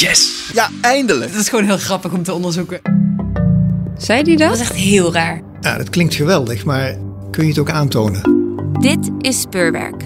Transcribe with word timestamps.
Yes! 0.00 0.50
Ja, 0.52 0.70
eindelijk! 0.80 1.32
Dat 1.32 1.40
is 1.40 1.48
gewoon 1.48 1.64
heel 1.64 1.78
grappig 1.78 2.12
om 2.12 2.22
te 2.22 2.32
onderzoeken. 2.32 2.80
Zei 3.98 4.22
die 4.22 4.36
dat? 4.36 4.48
Dat 4.48 4.56
is 4.56 4.62
echt 4.62 4.74
heel 4.74 5.12
raar. 5.12 5.42
Ja, 5.60 5.76
dat 5.76 5.90
klinkt 5.90 6.14
geweldig, 6.14 6.64
maar 6.64 6.98
kun 7.30 7.42
je 7.42 7.48
het 7.48 7.58
ook 7.58 7.70
aantonen? 7.70 8.22
Dit 8.80 9.10
is 9.18 9.40
Speurwerk. 9.40 10.04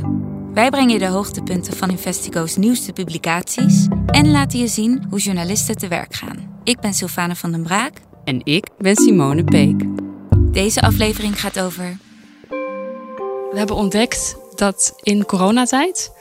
Wij 0.54 0.70
brengen 0.70 0.92
je 0.92 0.98
de 0.98 1.06
hoogtepunten 1.06 1.76
van 1.76 1.90
Investigo's 1.90 2.56
nieuwste 2.56 2.92
publicaties 2.92 3.86
en 4.06 4.30
laten 4.30 4.58
je 4.58 4.68
zien 4.68 5.06
hoe 5.10 5.18
journalisten 5.18 5.76
te 5.76 5.88
werk 5.88 6.14
gaan. 6.14 6.60
Ik 6.64 6.80
ben 6.80 6.94
Sylvane 6.94 7.36
van 7.36 7.52
den 7.52 7.62
Braak. 7.62 7.92
En 8.24 8.40
ik 8.44 8.66
ben 8.78 8.96
Simone 8.96 9.44
Peek. 9.44 9.82
Deze 10.38 10.80
aflevering 10.80 11.40
gaat 11.40 11.60
over. 11.60 11.96
We 13.50 13.54
hebben 13.54 13.76
ontdekt 13.76 14.36
dat 14.54 14.94
in 15.02 15.24
coronatijd 15.24 16.12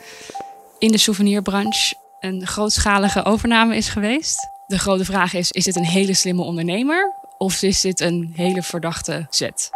in 0.78 0.92
de 0.92 0.98
souvenirbranche 0.98 2.02
een 2.24 2.46
grootschalige 2.46 3.24
overname 3.24 3.76
is 3.76 3.88
geweest. 3.88 4.48
De 4.66 4.78
grote 4.78 5.04
vraag 5.04 5.34
is: 5.34 5.50
is 5.50 5.64
dit 5.64 5.76
een 5.76 5.84
hele 5.84 6.14
slimme 6.14 6.42
ondernemer 6.42 7.12
of 7.38 7.62
is 7.62 7.80
dit 7.80 8.00
een 8.00 8.30
hele 8.34 8.62
verdachte 8.62 9.26
zet? 9.30 9.70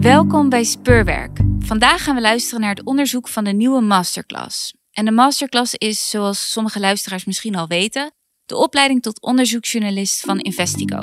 Welkom 0.00 0.48
bij 0.48 0.64
Speurwerk. 0.64 1.38
Vandaag 1.58 2.02
gaan 2.02 2.14
we 2.14 2.20
luisteren 2.20 2.60
naar 2.60 2.74
het 2.74 2.84
onderzoek 2.84 3.28
van 3.28 3.44
de 3.44 3.52
nieuwe 3.52 3.80
masterclass. 3.80 4.74
En 4.92 5.04
de 5.04 5.10
masterclass 5.10 5.74
is, 5.74 6.10
zoals 6.10 6.50
sommige 6.50 6.80
luisteraars 6.80 7.24
misschien 7.24 7.56
al 7.56 7.66
weten, 7.66 8.12
de 8.46 8.56
opleiding 8.56 9.02
tot 9.02 9.20
onderzoeksjournalist 9.20 10.20
van 10.20 10.38
Investigo. 10.38 11.02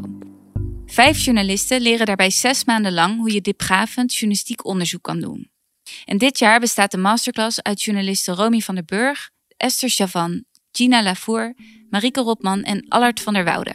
Vijf 0.86 1.20
journalisten 1.20 1.82
leren 1.82 2.06
daarbij 2.06 2.30
zes 2.30 2.66
maanden 2.66 2.94
lang 2.94 3.18
hoe 3.18 3.34
je 3.34 3.42
diepgravend 3.42 4.14
journalistiek 4.14 4.66
onderzoek 4.66 5.04
kan 5.04 5.20
doen. 5.20 5.54
En 6.06 6.18
dit 6.18 6.40
jaar 6.40 6.60
bestaat 6.60 6.92
de 6.92 6.98
masterclass 6.98 7.62
uit 7.62 7.82
journalisten 7.82 8.36
Romy 8.36 8.60
van 8.60 8.76
der 8.76 8.86
Burg, 8.86 9.30
Esther 9.58 9.90
Chavan, 9.90 10.44
Gina 10.72 11.04
Lavour, 11.04 11.56
Marieke 11.90 12.22
Rotman 12.22 12.64
en 12.64 12.86
Allard 12.88 13.22
van 13.22 13.34
der 13.34 13.44
Woude. 13.44 13.74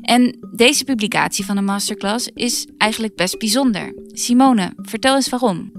En 0.00 0.48
deze 0.52 0.84
publicatie 0.84 1.44
van 1.44 1.56
de 1.56 1.62
masterclass 1.62 2.28
is 2.34 2.66
eigenlijk 2.78 3.16
best 3.16 3.38
bijzonder. 3.38 3.94
Simone, 4.06 4.72
vertel 4.76 5.14
eens 5.14 5.28
waarom. 5.28 5.72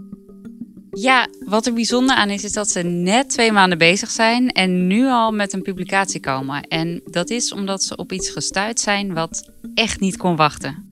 Ja, 0.92 1.28
wat 1.40 1.66
er 1.66 1.74
bijzonder 1.74 2.16
aan 2.16 2.30
is, 2.30 2.44
is 2.44 2.52
dat 2.52 2.70
ze 2.70 2.82
net 2.82 3.30
twee 3.30 3.52
maanden 3.52 3.78
bezig 3.78 4.10
zijn 4.10 4.50
en 4.50 4.88
nu 4.88 5.06
al 5.06 5.32
met 5.32 5.54
een 5.54 5.62
publicatie 5.62 6.20
komen. 6.20 6.62
En 6.62 7.02
dat 7.06 7.30
is 7.30 7.54
omdat 7.54 7.84
ze 7.84 7.96
op 7.96 8.12
iets 8.12 8.30
gestuurd 8.30 8.80
zijn 8.80 9.14
wat 9.14 9.52
echt 9.74 10.00
niet 10.00 10.18
kon 10.18 10.36
wachten. 10.36 10.90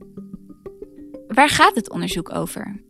Waar 1.27 1.49
gaat 1.49 1.75
het 1.75 1.89
onderzoek 1.89 2.35
over? 2.35 2.81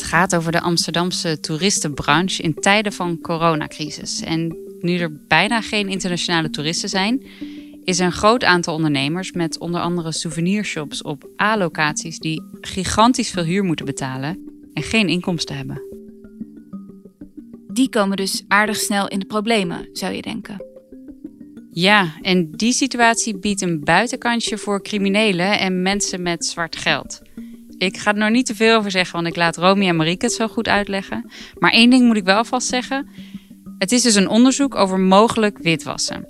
Het 0.00 0.08
gaat 0.08 0.36
over 0.36 0.52
de 0.52 0.60
Amsterdamse 0.60 1.40
toeristenbranche 1.40 2.42
in 2.42 2.54
tijden 2.54 2.92
van 2.92 3.20
coronacrisis. 3.20 4.20
En 4.20 4.56
nu 4.80 4.98
er 4.98 5.16
bijna 5.28 5.60
geen 5.60 5.88
internationale 5.88 6.50
toeristen 6.50 6.88
zijn, 6.88 7.22
is 7.84 7.98
er 7.98 8.06
een 8.06 8.12
groot 8.12 8.44
aantal 8.44 8.74
ondernemers 8.74 9.32
met 9.32 9.58
onder 9.58 9.80
andere 9.80 10.12
souvenirshops 10.12 11.02
op 11.02 11.28
A-locaties 11.42 12.18
die 12.18 12.42
gigantisch 12.60 13.30
veel 13.30 13.44
huur 13.44 13.64
moeten 13.64 13.86
betalen 13.86 14.38
en 14.74 14.82
geen 14.82 15.08
inkomsten 15.08 15.56
hebben. 15.56 15.82
Die 17.68 17.88
komen 17.88 18.16
dus 18.16 18.44
aardig 18.48 18.76
snel 18.76 19.08
in 19.08 19.18
de 19.18 19.26
problemen, 19.26 19.88
zou 19.92 20.14
je 20.14 20.22
denken. 20.22 20.64
Ja, 21.70 22.12
en 22.22 22.50
die 22.50 22.72
situatie 22.72 23.38
biedt 23.38 23.60
een 23.60 23.84
buitenkantje 23.84 24.58
voor 24.58 24.82
criminelen 24.82 25.58
en 25.58 25.82
mensen 25.82 26.22
met 26.22 26.46
zwart 26.46 26.76
geld. 26.76 27.22
Ik 27.80 27.96
ga 27.96 28.12
er 28.12 28.18
nog 28.18 28.30
niet 28.30 28.46
te 28.46 28.54
veel 28.54 28.76
over 28.76 28.90
zeggen, 28.90 29.14
want 29.14 29.26
ik 29.26 29.36
laat 29.36 29.56
Romy 29.56 29.88
en 29.88 29.96
Marieke 29.96 30.24
het 30.24 30.34
zo 30.34 30.48
goed 30.48 30.68
uitleggen. 30.68 31.30
Maar 31.58 31.70
één 31.70 31.90
ding 31.90 32.06
moet 32.06 32.16
ik 32.16 32.24
wel 32.24 32.44
vast 32.44 32.66
zeggen. 32.66 33.08
Het 33.78 33.92
is 33.92 34.02
dus 34.02 34.14
een 34.14 34.28
onderzoek 34.28 34.74
over 34.74 34.98
mogelijk 34.98 35.58
witwassen. 35.58 36.28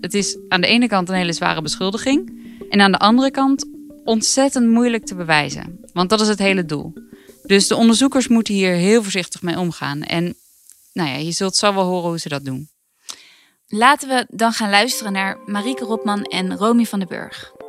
Het 0.00 0.14
is 0.14 0.38
aan 0.48 0.60
de 0.60 0.66
ene 0.66 0.86
kant 0.86 1.08
een 1.08 1.14
hele 1.14 1.32
zware 1.32 1.62
beschuldiging. 1.62 2.42
En 2.68 2.80
aan 2.80 2.92
de 2.92 2.98
andere 2.98 3.30
kant 3.30 3.66
ontzettend 4.04 4.70
moeilijk 4.70 5.04
te 5.04 5.14
bewijzen. 5.14 5.80
Want 5.92 6.10
dat 6.10 6.20
is 6.20 6.28
het 6.28 6.38
hele 6.38 6.64
doel. 6.64 6.92
Dus 7.42 7.66
de 7.66 7.76
onderzoekers 7.76 8.28
moeten 8.28 8.54
hier 8.54 8.74
heel 8.74 9.02
voorzichtig 9.02 9.42
mee 9.42 9.58
omgaan. 9.58 10.02
En 10.02 10.34
nou 10.92 11.08
ja, 11.08 11.16
je 11.16 11.32
zult 11.32 11.56
zo 11.56 11.74
wel 11.74 11.84
horen 11.84 12.08
hoe 12.08 12.18
ze 12.18 12.28
dat 12.28 12.44
doen. 12.44 12.68
Laten 13.66 14.08
we 14.08 14.26
dan 14.28 14.52
gaan 14.52 14.70
luisteren 14.70 15.12
naar 15.12 15.38
Marieke 15.46 15.84
Rotman 15.84 16.22
en 16.24 16.56
Romy 16.56 16.84
van 16.84 16.98
den 16.98 17.08
Burg. 17.08 17.63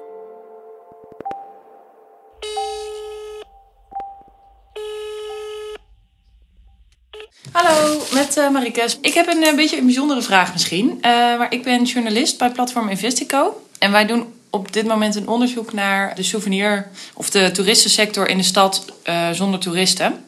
Met 8.35 8.45
uh, 8.45 8.51
Marieke. 8.51 8.87
Ik 9.01 9.13
heb 9.13 9.27
een, 9.27 9.43
uh, 9.43 9.55
beetje 9.55 9.77
een 9.77 9.85
bijzondere 9.85 10.21
vraag 10.21 10.53
misschien. 10.53 10.89
Uh, 10.89 11.01
maar 11.37 11.53
ik 11.53 11.63
ben 11.63 11.83
journalist 11.83 12.37
bij 12.37 12.51
platform 12.51 12.89
Investico. 12.89 13.61
En 13.79 13.91
wij 13.91 14.05
doen 14.05 14.33
op 14.49 14.73
dit 14.73 14.85
moment 14.85 15.15
een 15.15 15.27
onderzoek 15.27 15.73
naar 15.73 16.15
de 16.15 16.23
souvenir 16.23 16.87
of 17.13 17.29
de 17.29 17.51
toeristensector 17.51 18.27
in 18.27 18.37
de 18.37 18.43
stad 18.43 18.85
zonder 19.31 19.59
toeristen. 19.59 20.25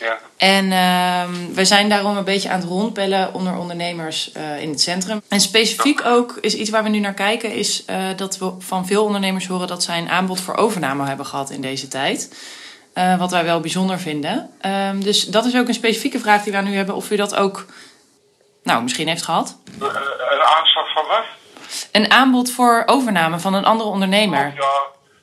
Ja. 0.00 0.18
En 0.36 0.72
ehm, 0.72 1.54
we 1.54 1.64
zijn 1.64 1.88
daarom 1.88 2.16
een 2.16 2.24
beetje 2.24 2.48
aan 2.48 2.60
het 2.60 2.68
rondbellen 2.68 3.34
onder 3.34 3.56
ondernemers 3.56 4.32
in 4.60 4.68
het 4.68 4.80
centrum. 4.80 5.22
En 5.28 5.40
specifiek 5.40 6.04
ook 6.04 6.38
is 6.40 6.54
iets 6.54 6.70
waar 6.70 6.82
we 6.82 6.88
nu 6.88 6.98
naar 6.98 7.14
kijken, 7.14 7.52
is 7.52 7.84
dat 8.16 8.38
we 8.38 8.52
van 8.58 8.86
veel 8.86 9.04
ondernemers 9.04 9.46
horen 9.46 9.66
dat 9.66 9.82
zij 9.82 9.98
een 9.98 10.08
aanbod 10.08 10.40
voor 10.40 10.56
overname 10.56 11.06
hebben 11.06 11.26
gehad 11.26 11.50
in 11.50 11.60
deze 11.60 11.88
tijd. 11.88 12.28
Uh, 12.98 13.18
wat 13.18 13.30
wij 13.30 13.44
wel 13.44 13.60
bijzonder 13.60 13.98
vinden. 13.98 14.50
Um, 14.66 15.04
dus 15.04 15.24
dat 15.24 15.44
is 15.44 15.56
ook 15.56 15.68
een 15.68 15.74
specifieke 15.74 16.18
vraag 16.18 16.42
die 16.42 16.52
we 16.52 16.58
nu 16.58 16.74
hebben. 16.74 16.94
Of 16.94 17.10
u 17.10 17.16
dat 17.16 17.36
ook, 17.36 17.64
nou, 18.62 18.82
misschien 18.82 19.08
heeft 19.08 19.24
gehad. 19.24 19.58
Uh, 19.82 19.86
een 20.30 20.42
aanslag 20.42 20.92
van 20.92 21.06
wat? 21.06 21.24
Een 21.92 22.10
aanbod 22.10 22.50
voor 22.50 22.82
overname 22.86 23.38
van 23.38 23.54
een 23.54 23.64
andere 23.64 23.90
ondernemer. 23.90 24.46
Oh, 24.46 24.54
ja, 24.54 24.82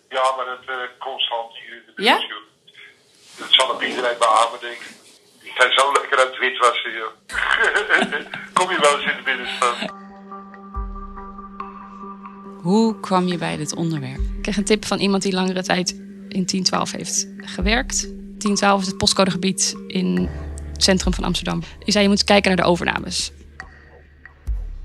ja, 0.10 0.36
maar 0.36 0.46
dat 0.46 0.76
uh, 0.76 0.76
constant 1.00 1.58
hier 1.58 1.74
in 1.74 1.82
de 1.96 2.04
Ja? 2.04 2.18
Dat 3.38 3.48
zal 3.50 3.70
op 3.70 3.84
iedereen 3.84 4.18
beamen, 4.20 4.60
denk 4.60 4.74
ik. 4.74 4.96
Ik 5.42 5.52
ga 5.56 5.72
zo 5.72 5.92
lekker 5.92 6.18
uit 6.18 6.28
het 6.28 6.38
wit 6.38 6.58
wassen, 6.58 6.92
joh. 6.92 7.12
Kom 8.54 8.72
je 8.72 8.80
wel 8.80 9.00
eens 9.00 9.12
in 9.12 9.18
de 9.18 9.24
binnenstad? 9.24 9.76
Hoe 12.62 13.00
kwam 13.00 13.28
je 13.28 13.38
bij 13.38 13.58
dit 13.58 13.76
onderwerp? 13.76 14.20
Ik 14.36 14.42
kreeg 14.42 14.58
een 14.58 14.66
tip 14.66 14.86
van 14.86 15.00
iemand 15.00 15.24
die 15.24 15.34
langere 15.34 15.64
tijd 15.64 16.13
in 16.34 16.46
1012 16.46 16.92
heeft 16.92 17.28
gewerkt. 17.38 18.02
1012 18.02 18.82
is 18.82 18.88
het 18.88 18.98
postcodegebied 18.98 19.76
in 19.88 20.30
het 20.72 20.84
centrum 20.84 21.14
van 21.14 21.24
Amsterdam. 21.24 21.60
Die 21.60 21.92
zei 21.92 22.04
je 22.04 22.10
moet 22.10 22.24
kijken 22.24 22.48
naar 22.48 22.66
de 22.66 22.72
overnames. 22.72 23.32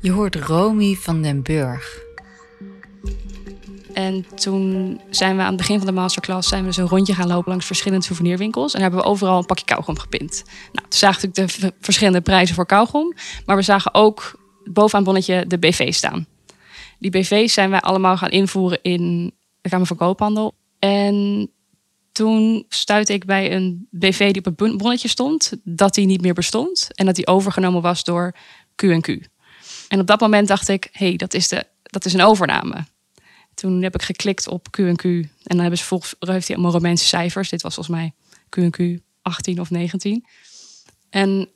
Je 0.00 0.10
hoort 0.10 0.34
Romy 0.34 0.94
van 0.94 1.22
den 1.22 1.42
Burg. 1.42 2.06
En 3.92 4.26
toen 4.34 5.00
zijn 5.10 5.36
we 5.36 5.42
aan 5.42 5.48
het 5.48 5.56
begin 5.56 5.78
van 5.78 5.86
de 5.86 5.92
masterclass 5.92 6.48
zijn 6.48 6.60
we 6.60 6.66
dus 6.66 6.76
een 6.76 6.88
rondje 6.88 7.14
gaan 7.14 7.28
lopen 7.28 7.50
langs 7.50 7.66
verschillende 7.66 8.04
souvenirwinkels. 8.04 8.74
En 8.74 8.80
hebben 8.80 9.00
we 9.00 9.06
overal 9.06 9.38
een 9.38 9.46
pakje 9.46 9.64
kauwgom 9.64 9.98
gepind. 9.98 10.42
Nou, 10.72 10.88
toen 10.88 10.98
zagen 10.98 11.20
we 11.20 11.26
natuurlijk 11.26 11.60
de 11.60 11.72
verschillende 11.80 12.20
prijzen 12.20 12.54
voor 12.54 12.66
kauwgom. 12.66 13.14
Maar 13.46 13.56
we 13.56 13.62
zagen 13.62 13.94
ook 13.94 14.38
bovenaan 14.64 15.04
het 15.04 15.04
bonnetje 15.04 15.46
de 15.46 15.58
BV 15.58 15.92
staan. 15.92 16.26
Die 16.98 17.10
BV's 17.10 17.52
zijn 17.52 17.70
wij 17.70 17.80
allemaal 17.80 18.16
gaan 18.16 18.30
invoeren 18.30 18.78
in 18.82 19.32
de 19.60 19.68
Kamer 19.68 19.86
van 19.86 19.96
Koophandel. 19.96 20.54
En 20.78 21.50
toen 22.12 22.64
stuitte 22.68 23.12
ik 23.12 23.24
bij 23.24 23.52
een 23.52 23.86
BV 23.90 24.32
die 24.32 24.44
op 24.44 24.58
het 24.58 24.76
bonnetje 24.76 25.08
stond, 25.08 25.52
dat 25.62 25.94
die 25.94 26.06
niet 26.06 26.20
meer 26.20 26.34
bestond 26.34 26.88
en 26.94 27.06
dat 27.06 27.14
die 27.14 27.26
overgenomen 27.26 27.82
was 27.82 28.04
door 28.04 28.34
Q&Q. 28.74 29.08
En 29.88 30.00
op 30.00 30.06
dat 30.06 30.20
moment 30.20 30.48
dacht 30.48 30.68
ik, 30.68 30.88
hé, 30.92 31.06
hey, 31.06 31.16
dat, 31.16 31.34
is 31.34 31.48
de, 31.48 31.66
dat 31.82 32.04
is 32.04 32.12
een 32.12 32.22
overname. 32.22 32.84
Toen 33.54 33.82
heb 33.82 33.94
ik 33.94 34.02
geklikt 34.02 34.48
op 34.48 34.70
Q&Q 34.70 35.04
en 35.04 35.30
dan 35.42 35.58
hebben 35.58 35.78
ze 35.78 35.84
volgens, 35.84 36.14
heeft 36.18 36.46
hij 36.46 36.56
allemaal 36.56 36.74
Romeinse 36.74 37.06
cijfers. 37.06 37.48
Dit 37.48 37.62
was 37.62 37.74
volgens 37.74 37.96
mij 37.96 38.12
Q&Q 38.48 38.98
18 39.22 39.60
of 39.60 39.70
19. 39.70 40.26
En 41.10 41.48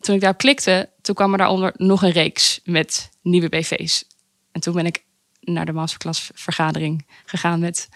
toen 0.00 0.14
ik 0.14 0.20
daarop 0.20 0.40
klikte, 0.40 0.88
toen 1.00 1.14
kwam 1.14 1.32
er 1.32 1.38
daaronder 1.38 1.72
nog 1.76 2.02
een 2.02 2.10
reeks 2.10 2.60
met 2.64 3.10
nieuwe 3.22 3.48
BV's. 3.48 4.04
En 4.52 4.60
toen 4.60 4.74
ben 4.74 4.86
ik 4.86 5.04
naar 5.40 5.66
de 5.66 5.72
masterclass 5.72 6.30
vergadering 6.34 7.06
gegaan 7.24 7.60
met 7.60 7.88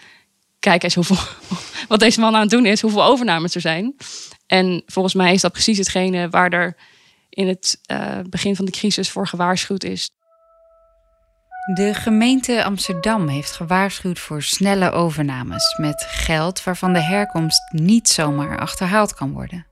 kijk 0.61 0.83
eens 0.83 0.95
hoeveel, 0.95 1.17
wat 1.87 1.99
deze 1.99 2.19
man 2.19 2.35
aan 2.35 2.41
het 2.41 2.49
doen 2.49 2.65
is, 2.65 2.81
hoeveel 2.81 3.03
overnames 3.03 3.55
er 3.55 3.61
zijn. 3.61 3.95
En 4.47 4.83
volgens 4.85 5.13
mij 5.13 5.33
is 5.33 5.41
dat 5.41 5.51
precies 5.51 5.77
hetgene 5.77 6.29
waar 6.29 6.51
er 6.51 6.75
in 7.29 7.47
het 7.47 7.79
uh, 7.91 8.19
begin 8.29 8.55
van 8.55 8.65
de 8.65 8.71
crisis 8.71 9.09
voor 9.09 9.27
gewaarschuwd 9.27 9.83
is. 9.83 10.09
De 11.73 11.93
gemeente 11.93 12.63
Amsterdam 12.63 13.27
heeft 13.27 13.51
gewaarschuwd 13.51 14.19
voor 14.19 14.43
snelle 14.43 14.91
overnames 14.91 15.77
met 15.77 16.05
geld 16.07 16.63
waarvan 16.63 16.93
de 16.93 17.01
herkomst 17.01 17.71
niet 17.71 18.09
zomaar 18.09 18.59
achterhaald 18.59 19.13
kan 19.13 19.31
worden. 19.31 19.67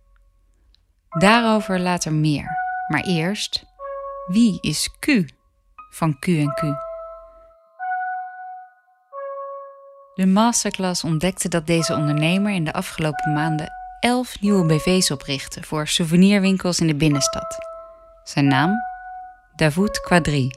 Daarover 1.09 1.79
later 1.79 2.13
meer. 2.13 2.57
Maar 2.87 3.03
eerst, 3.03 3.63
wie 4.27 4.57
is 4.61 4.89
Q 4.99 5.07
van 5.89 6.19
Q&Q? 6.19 6.88
De 10.19 10.25
masterclass 10.25 11.03
ontdekte 11.03 11.47
dat 11.47 11.67
deze 11.67 11.93
ondernemer 11.93 12.51
in 12.51 12.63
de 12.63 12.73
afgelopen 12.73 13.33
maanden 13.33 13.71
elf 13.99 14.41
nieuwe 14.41 14.65
BV's 14.65 15.11
oprichtte 15.11 15.63
voor 15.63 15.87
souvenirwinkels 15.87 16.79
in 16.79 16.87
de 16.87 16.95
binnenstad. 16.95 17.57
Zijn 18.23 18.47
naam? 18.47 18.75
Davoud 19.55 20.01
Quadri. 20.01 20.51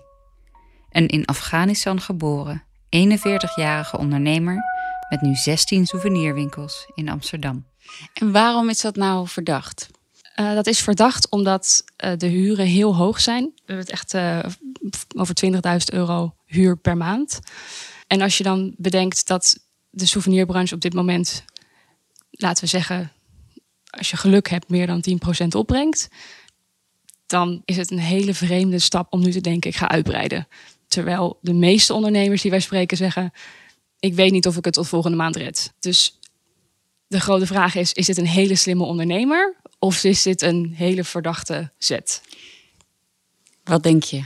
Een 0.91 1.09
in 1.09 1.25
Afghanistan 1.25 2.01
geboren, 2.01 2.63
41-jarige 2.97 3.99
ondernemer 3.99 4.63
met 5.09 5.21
nu 5.21 5.35
16 5.35 5.87
souvenirwinkels 5.87 6.91
in 6.95 7.09
Amsterdam. 7.09 7.67
En 8.15 8.33
waarom 8.33 8.69
is 8.69 8.81
dat 8.81 8.97
nou 8.97 9.29
verdacht? 9.29 9.89
Uh, 10.37 10.55
dat 10.55 10.67
is 10.67 10.81
verdacht 10.81 11.31
omdat 11.31 11.85
uh, 12.05 12.13
de 12.17 12.27
huren 12.27 12.67
heel 12.67 12.97
hoog 12.97 13.21
zijn. 13.21 13.45
We 13.45 13.63
hebben 13.65 13.85
het 13.85 13.95
echt 13.95 14.15
uh, 14.15 14.39
over 15.17 15.35
20.000 15.45 15.59
euro 15.85 16.35
huur 16.47 16.77
per 16.77 16.97
maand. 16.97 17.41
En 18.13 18.21
als 18.21 18.39
je 18.39 18.45
dan 18.45 18.75
bedenkt 18.77 19.27
dat 19.27 19.59
de 19.91 20.07
souvenirbranche 20.07 20.75
op 20.75 20.81
dit 20.81 20.95
moment, 20.95 21.45
laten 22.31 22.65
we 22.65 22.71
zeggen, 22.71 23.13
als 23.91 24.11
je 24.11 24.17
geluk 24.17 24.49
hebt, 24.49 24.69
meer 24.69 24.87
dan 24.87 25.05
10% 25.45 25.47
opbrengt, 25.49 26.09
dan 27.27 27.63
is 27.65 27.77
het 27.77 27.91
een 27.91 27.99
hele 27.99 28.35
vreemde 28.35 28.79
stap 28.79 29.13
om 29.13 29.21
nu 29.21 29.31
te 29.31 29.41
denken: 29.41 29.71
ik 29.71 29.77
ga 29.77 29.89
uitbreiden. 29.89 30.49
Terwijl 30.89 31.39
de 31.41 31.53
meeste 31.53 31.95
ondernemers 31.95 32.43
die 32.43 32.51
wij 32.51 32.61
spreken 32.61 32.97
zeggen: 32.97 33.33
ik 33.99 34.15
weet 34.15 34.33
niet 34.33 34.47
of 34.47 34.57
ik 34.57 34.65
het 34.65 34.75
tot 34.75 34.89
volgende 34.89 35.17
maand 35.17 35.37
red. 35.37 35.73
Dus 35.81 36.19
de 37.07 37.21
grote 37.21 37.47
vraag 37.47 37.75
is: 37.75 37.93
is 37.93 38.07
dit 38.07 38.19
een 38.19 38.27
hele 38.27 38.57
slimme 38.57 38.85
ondernemer 38.85 39.57
of 39.79 40.05
is 40.05 40.23
dit 40.23 40.43
een 40.43 40.73
hele 40.75 41.05
verdachte 41.05 41.73
zet? 41.79 42.23
Wat 43.65 43.83
denk 43.83 44.03
je? 44.03 44.25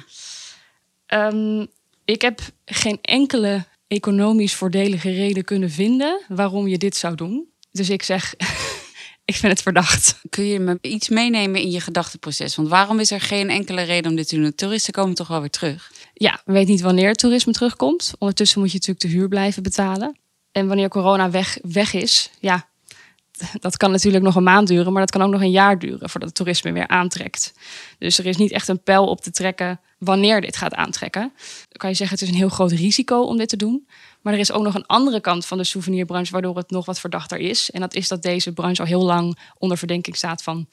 Um, 1.06 1.66
ik 2.04 2.22
heb 2.22 2.40
geen 2.64 2.98
enkele 3.02 3.66
economisch 3.88 4.54
voordelige 4.54 5.10
reden 5.10 5.44
kunnen 5.44 5.70
vinden 5.70 6.20
waarom 6.28 6.68
je 6.68 6.78
dit 6.78 6.96
zou 6.96 7.14
doen. 7.14 7.46
Dus 7.72 7.90
ik 7.90 8.02
zeg, 8.02 8.34
ik 9.24 9.34
vind 9.34 9.52
het 9.52 9.62
verdacht. 9.62 10.20
Kun 10.30 10.44
je 10.44 10.58
me 10.58 10.78
iets 10.80 11.08
meenemen 11.08 11.60
in 11.60 11.70
je 11.70 11.80
gedachteproces? 11.80 12.56
Want 12.56 12.68
waarom 12.68 13.00
is 13.00 13.10
er 13.10 13.20
geen 13.20 13.50
enkele 13.50 13.82
reden 13.82 14.10
om 14.10 14.16
dit 14.16 14.28
te 14.28 14.36
doen? 14.36 14.54
Toeristen 14.54 14.92
komen 14.92 15.14
toch 15.14 15.28
wel 15.28 15.40
weer 15.40 15.50
terug? 15.50 15.92
Ja, 16.14 16.40
we 16.44 16.52
weten 16.52 16.70
niet 16.70 16.80
wanneer 16.80 17.08
het 17.08 17.18
toerisme 17.18 17.52
terugkomt. 17.52 18.12
Ondertussen 18.18 18.60
moet 18.60 18.72
je 18.72 18.78
natuurlijk 18.78 19.06
de 19.06 19.18
huur 19.18 19.28
blijven 19.28 19.62
betalen. 19.62 20.18
En 20.52 20.66
wanneer 20.66 20.88
corona 20.88 21.30
weg, 21.30 21.58
weg 21.62 21.92
is, 21.92 22.30
ja, 22.40 22.68
dat 23.60 23.76
kan 23.76 23.90
natuurlijk 23.90 24.24
nog 24.24 24.34
een 24.34 24.42
maand 24.42 24.68
duren, 24.68 24.92
maar 24.92 25.00
dat 25.00 25.10
kan 25.10 25.22
ook 25.22 25.30
nog 25.30 25.40
een 25.40 25.50
jaar 25.50 25.78
duren 25.78 26.10
voordat 26.10 26.28
het 26.28 26.34
toerisme 26.34 26.72
weer 26.72 26.88
aantrekt. 26.88 27.52
Dus 27.98 28.18
er 28.18 28.26
is 28.26 28.36
niet 28.36 28.52
echt 28.52 28.68
een 28.68 28.82
pijl 28.82 29.06
op 29.06 29.20
te 29.20 29.30
trekken 29.30 29.80
wanneer 29.98 30.40
dit 30.40 30.56
gaat 30.56 30.74
aantrekken. 30.74 31.32
Dan 31.68 31.78
kan 31.78 31.90
je 31.90 31.96
zeggen, 31.96 32.18
het 32.18 32.26
is 32.26 32.32
een 32.32 32.40
heel 32.40 32.48
groot 32.48 32.70
risico 32.70 33.20
om 33.20 33.36
dit 33.36 33.48
te 33.48 33.56
doen. 33.56 33.88
Maar 34.20 34.32
er 34.32 34.38
is 34.38 34.52
ook 34.52 34.62
nog 34.62 34.74
een 34.74 34.86
andere 34.86 35.20
kant 35.20 35.46
van 35.46 35.58
de 35.58 35.64
souvenirbranche 35.64 36.32
waardoor 36.32 36.56
het 36.56 36.70
nog 36.70 36.86
wat 36.86 37.00
verdachter 37.00 37.38
is. 37.38 37.70
En 37.70 37.80
dat 37.80 37.94
is 37.94 38.08
dat 38.08 38.22
deze 38.22 38.52
branche 38.52 38.80
al 38.80 38.88
heel 38.88 39.02
lang 39.02 39.38
onder 39.58 39.78
verdenking 39.78 40.16
staat 40.16 40.42
van 40.42 40.68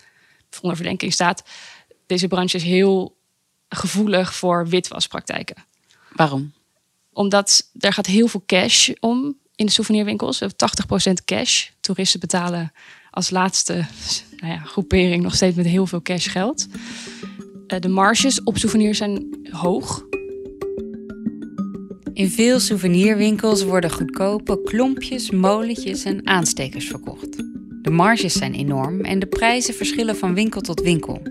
onder 0.62 0.75
verdenking 0.75 1.13
staat. 1.13 1.44
Deze 2.06 2.27
branche 2.27 2.57
is 2.57 2.63
heel 2.63 3.18
gevoelig 3.69 4.36
voor 4.36 4.68
witwaspraktijken. 4.68 5.65
Waarom? 6.15 6.54
Omdat 7.13 7.69
er 7.80 7.94
gaat 7.94 8.06
heel 8.06 8.27
veel 8.27 8.44
cash 8.45 8.89
om 9.00 9.38
in 9.55 9.65
de 9.65 9.71
souvenirwinkels. 9.71 10.41
80% 10.44 10.47
cash. 11.25 11.69
Toeristen 11.79 12.19
betalen 12.19 12.71
als 13.09 13.29
laatste 13.29 13.85
nou 14.38 14.53
ja, 14.53 14.59
groepering 14.59 15.23
nog 15.23 15.35
steeds 15.35 15.55
met 15.55 15.65
heel 15.65 15.88
veel 15.88 16.01
cash 16.01 16.31
geld. 16.31 16.67
Eh, 17.67 17.79
de 17.79 17.89
marges 17.89 18.44
op 18.44 18.57
souvenirs 18.57 18.97
zijn 18.97 19.47
hoog. 19.50 20.05
In 22.13 22.29
veel 22.29 22.59
souvenirwinkels 22.59 23.63
worden 23.63 23.91
goedkope 23.91 24.61
klompjes, 24.63 25.31
molentjes 25.31 26.03
en 26.03 26.27
aanstekers 26.27 26.88
verkocht. 26.88 27.38
De 27.81 27.89
marges 27.89 28.33
zijn 28.33 28.53
enorm 28.53 29.01
en 29.01 29.19
de 29.19 29.25
prijzen 29.25 29.73
verschillen 29.73 30.15
van 30.15 30.33
winkel 30.33 30.61
tot 30.61 30.81
winkel. 30.81 31.21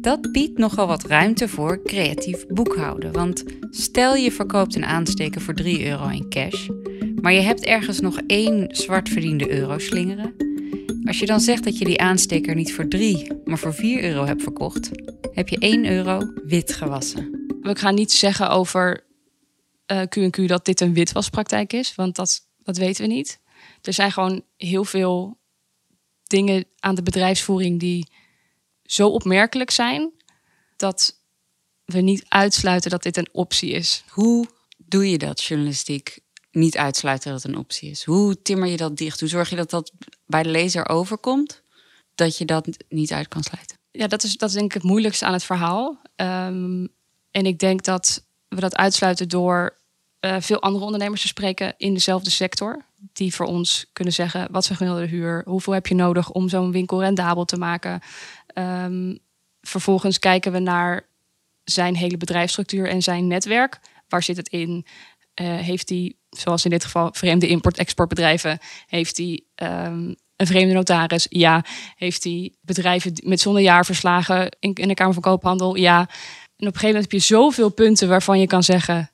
Dat 0.00 0.32
biedt 0.32 0.58
nogal 0.58 0.86
wat 0.86 1.04
ruimte 1.04 1.48
voor 1.48 1.82
creatief 1.82 2.46
boekhouden. 2.46 3.12
Want 3.12 3.44
stel 3.70 4.14
je 4.14 4.32
verkoopt 4.32 4.74
een 4.74 4.84
aansteker 4.84 5.40
voor 5.40 5.54
3 5.54 5.86
euro 5.86 6.08
in 6.08 6.28
cash, 6.28 6.68
maar 7.26 7.34
je 7.34 7.40
hebt 7.40 7.64
ergens 7.64 8.00
nog 8.00 8.20
één 8.26 8.76
zwart 8.76 9.08
verdiende 9.08 9.50
euro 9.50 9.78
slingeren. 9.78 10.34
Als 11.04 11.18
je 11.18 11.26
dan 11.26 11.40
zegt 11.40 11.64
dat 11.64 11.78
je 11.78 11.84
die 11.84 12.00
aansteker 12.00 12.54
niet 12.54 12.74
voor 12.74 12.88
3, 12.88 13.28
maar 13.44 13.58
voor 13.58 13.74
4 13.74 14.02
euro 14.02 14.24
hebt 14.24 14.42
verkocht, 14.42 14.90
heb 15.32 15.48
je 15.48 15.58
1 15.58 15.84
euro 15.84 16.32
wit 16.44 16.72
gewassen. 16.72 17.56
We 17.60 17.76
gaan 17.76 17.94
niet 17.94 18.12
zeggen 18.12 18.50
over 18.50 19.06
uh, 19.86 20.02
eh, 20.02 20.08
Q&Q 20.08 20.48
dat 20.48 20.64
dit 20.64 20.80
een 20.80 20.94
witwaspraktijk 20.94 21.72
is, 21.72 21.94
want 21.94 22.16
dat, 22.16 22.48
dat 22.62 22.76
weten 22.76 23.08
we 23.08 23.12
niet. 23.12 23.40
Er 23.82 23.92
zijn 23.92 24.12
gewoon 24.12 24.42
heel 24.56 24.84
veel 24.84 25.38
dingen 26.22 26.64
aan 26.78 26.94
de 26.94 27.02
bedrijfsvoering 27.02 27.80
die 27.80 28.08
zo 28.82 29.08
opmerkelijk 29.08 29.70
zijn 29.70 30.12
dat 30.76 31.20
we 31.84 32.00
niet 32.00 32.24
uitsluiten 32.28 32.90
dat 32.90 33.02
dit 33.02 33.16
een 33.16 33.28
optie 33.32 33.70
is. 33.70 34.04
Hoe 34.08 34.46
doe 34.76 35.10
je 35.10 35.18
dat 35.18 35.42
journalistiek? 35.42 36.24
Niet 36.56 36.76
uitsluiten 36.76 37.32
dat 37.32 37.42
het 37.42 37.52
een 37.52 37.58
optie 37.58 37.90
is. 37.90 38.04
Hoe 38.04 38.42
timmer 38.42 38.68
je 38.68 38.76
dat 38.76 38.96
dicht? 38.96 39.20
Hoe 39.20 39.28
zorg 39.28 39.50
je 39.50 39.56
dat 39.56 39.70
dat 39.70 39.92
bij 40.26 40.42
de 40.42 40.48
lezer 40.48 40.88
overkomt? 40.88 41.62
Dat 42.14 42.38
je 42.38 42.44
dat 42.44 42.68
niet 42.88 43.12
uit 43.12 43.28
kan 43.28 43.42
sluiten? 43.42 43.76
Ja, 43.90 44.06
dat 44.06 44.22
is, 44.22 44.36
dat 44.36 44.52
denk 44.52 44.64
ik 44.64 44.72
het 44.72 44.82
moeilijkste 44.82 45.24
aan 45.24 45.32
het 45.32 45.44
verhaal. 45.44 46.00
Um, 46.16 46.88
en 47.30 47.46
ik 47.46 47.58
denk 47.58 47.84
dat 47.84 48.24
we 48.48 48.60
dat 48.60 48.76
uitsluiten 48.76 49.28
door 49.28 49.76
uh, 50.20 50.36
veel 50.40 50.62
andere 50.62 50.84
ondernemers 50.84 51.20
te 51.20 51.26
spreken 51.26 51.74
in 51.76 51.94
dezelfde 51.94 52.30
sector. 52.30 52.84
Die 53.12 53.34
voor 53.34 53.46
ons 53.46 53.86
kunnen 53.92 54.14
zeggen: 54.14 54.48
wat 54.50 54.62
is 54.62 54.68
de 54.68 54.74
gemiddelde 54.74 55.06
huur? 55.06 55.42
Hoeveel 55.46 55.72
heb 55.72 55.86
je 55.86 55.94
nodig 55.94 56.30
om 56.30 56.48
zo'n 56.48 56.72
winkel 56.72 57.00
rendabel 57.00 57.44
te 57.44 57.56
maken? 57.56 58.00
Um, 58.54 59.18
vervolgens 59.60 60.18
kijken 60.18 60.52
we 60.52 60.58
naar 60.58 61.08
zijn 61.64 61.96
hele 61.96 62.16
bedrijfsstructuur 62.16 62.88
en 62.88 63.02
zijn 63.02 63.26
netwerk. 63.26 63.80
Waar 64.08 64.22
zit 64.22 64.36
het 64.36 64.48
in? 64.48 64.86
Uh, 65.40 65.56
heeft 65.56 65.88
hij, 65.88 66.14
zoals 66.38 66.64
in 66.64 66.70
dit 66.70 66.84
geval, 66.84 67.08
vreemde 67.12 67.48
import-exportbedrijven? 67.48 68.58
Heeft 68.86 69.16
hij 69.16 69.42
um, 69.54 70.14
een 70.36 70.46
vreemde 70.46 70.74
notaris? 70.74 71.26
Ja. 71.28 71.64
Heeft 71.96 72.24
hij 72.24 72.52
bedrijven 72.60 73.12
met 73.24 73.40
zonder 73.40 73.62
jaarverslagen 73.62 74.56
in, 74.60 74.72
in 74.74 74.88
de 74.88 74.94
Kamer 74.94 75.14
van 75.14 75.22
Koophandel? 75.22 75.76
Ja. 75.76 75.98
En 75.98 76.06
op 76.66 76.74
een 76.74 76.80
gegeven 76.80 76.86
moment 76.86 77.02
heb 77.02 77.20
je 77.20 77.26
zoveel 77.26 77.70
punten 77.70 78.08
waarvan 78.08 78.40
je 78.40 78.46
kan 78.46 78.62
zeggen: 78.62 79.10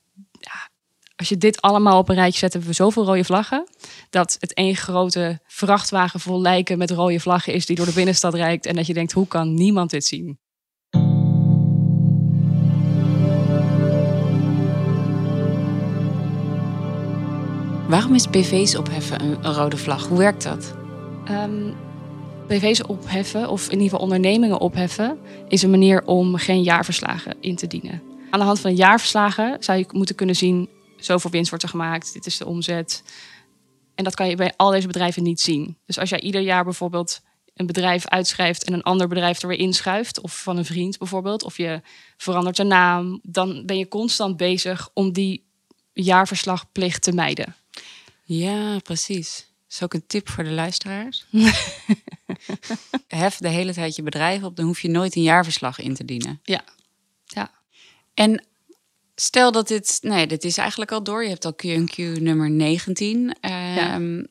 als 1.17 1.29
je 1.29 1.37
dit 1.37 1.61
allemaal 1.61 1.99
op 1.99 2.09
een 2.09 2.15
rijtje 2.15 2.39
zet, 2.39 2.53
hebben 2.53 2.71
we 2.71 2.77
zoveel 2.77 3.05
rode 3.05 3.25
vlaggen. 3.25 3.69
Dat 4.11 4.37
het 4.41 4.55
één 4.55 4.77
grote 4.77 5.41
vrachtwagen 5.47 6.21
vol 6.21 6.41
lijken 6.41 6.79
met 6.79 6.91
rode 6.91 7.21
vlaggen 7.21 7.53
is 7.53 7.67
die 7.67 7.77
door 7.77 7.87
de 7.87 7.93
binnenstad 7.93 8.35
rijdt. 8.35 8.67
En 8.67 8.75
dat 8.75 8.87
je 8.87 8.95
denkt, 8.95 9.13
hoe 9.13 9.27
kan 9.27 9.55
niemand 9.55 9.91
dit 9.91 10.05
zien? 10.05 10.39
Waarom 17.93 18.15
is 18.15 18.31
BV's 18.31 18.75
opheffen 18.75 19.25
een, 19.25 19.55
rode 19.55 19.77
vlag? 19.77 20.07
Hoe 20.07 20.19
werkt 20.19 20.43
dat? 20.43 20.75
Um, 20.75 21.27
ehm, 21.27 21.73
BV's 22.49 22.87
opheffen, 22.87 23.49
of 23.49 23.65
in 23.65 23.71
ieder 23.71 23.85
geval 23.85 24.01
ondernemingen 24.01 24.61
opheffen, 24.61 25.19
is 25.49 25.63
een 25.63 25.71
manier 25.71 26.07
om 26.07 26.37
geen 26.37 26.63
jaarverslagen 26.63 27.37
in 27.41 27.57
te 27.57 27.67
dienen. 27.67 28.03
Aan 28.31 28.39
de 28.39 28.45
hand 28.45 28.61
van 28.61 28.75
jaarverslagen 28.75 29.57
zou 29.63 29.79
je 29.79 29.87
moeten 29.91 30.15
kunnen 30.15 30.37
zien 30.37 30.69
zoveel 30.97 31.31
winst 31.31 31.49
wordt 31.49 31.65
er 31.65 31.71
gemaakt, 31.71 32.13
dit 32.13 32.27
is 32.27 32.37
de 32.37 32.47
omzet. 32.47 33.03
En 33.95 34.05
dat 34.05 34.15
kan 34.15 34.29
je 34.29 34.37
bij 34.37 34.53
al 34.57 34.71
deze 34.71 34.87
bedrijven 34.87 35.23
niet 35.23 35.41
zien. 35.41 35.77
Dus 35.87 35.99
als 35.99 36.11
jij 36.11 36.21
ieder 36.21 36.41
jaar 36.41 36.65
bijvoorbeeld 36.65 37.21
een 37.55 37.67
bedrijf 37.67 38.09
uitschrijft 38.09 38.65
en 38.65 38.73
een 38.73 38.83
ander 38.83 39.09
bedrijf 39.09 39.43
er 39.43 39.49
weer 39.49 39.59
inschuift, 39.59 40.21
of 40.21 40.43
van 40.43 40.57
een 40.57 40.65
vriend 40.65 40.99
bijvoorbeeld, 40.99 41.43
of 41.43 41.57
je 41.57 41.81
verandert 42.17 42.57
de 42.57 42.65
naam, 42.65 43.21
dan 43.23 43.63
ben 43.67 43.79
je 43.79 43.89
constant 43.89 44.37
bezig 44.37 44.89
om 44.95 45.13
die 45.13 45.45
jaarverslagplicht 45.93 47.03
te 47.03 47.13
mijden. 47.13 47.55
Ja, 48.23 48.79
precies. 48.79 49.37
Dat 49.37 49.73
is 49.73 49.83
ook 49.83 49.95
een 49.95 50.07
tip 50.07 50.29
voor 50.29 50.45
de 50.45 50.51
luisteraars. 50.51 51.27
Hef 53.09 53.37
de 53.37 53.49
hele 53.49 53.73
tijd 53.73 53.97
je 53.97 54.03
bedrijf 54.03 54.43
op, 54.43 54.57
dan 54.57 54.65
hoef 54.65 54.81
je 54.81 54.89
nooit 54.89 55.17
een 55.17 55.23
jaarverslag 55.23 55.79
in 55.79 55.95
te 55.95 56.05
dienen. 56.05 56.41
Ja. 56.43 56.65
ja. 57.25 57.51
En 58.15 58.45
Stel 59.15 59.53
dat 59.53 59.69
dit, 59.69 59.99
nee, 60.03 60.27
dit 60.27 60.45
is 60.45 60.57
eigenlijk 60.57 60.93
al 60.93 61.03
door. 61.03 61.23
Je 61.23 61.29
hebt 61.29 61.45
al 61.45 61.55
Q&Q 61.55 61.97
nummer 61.97 62.51
19. 62.51 63.37
Ehm, 63.41 64.25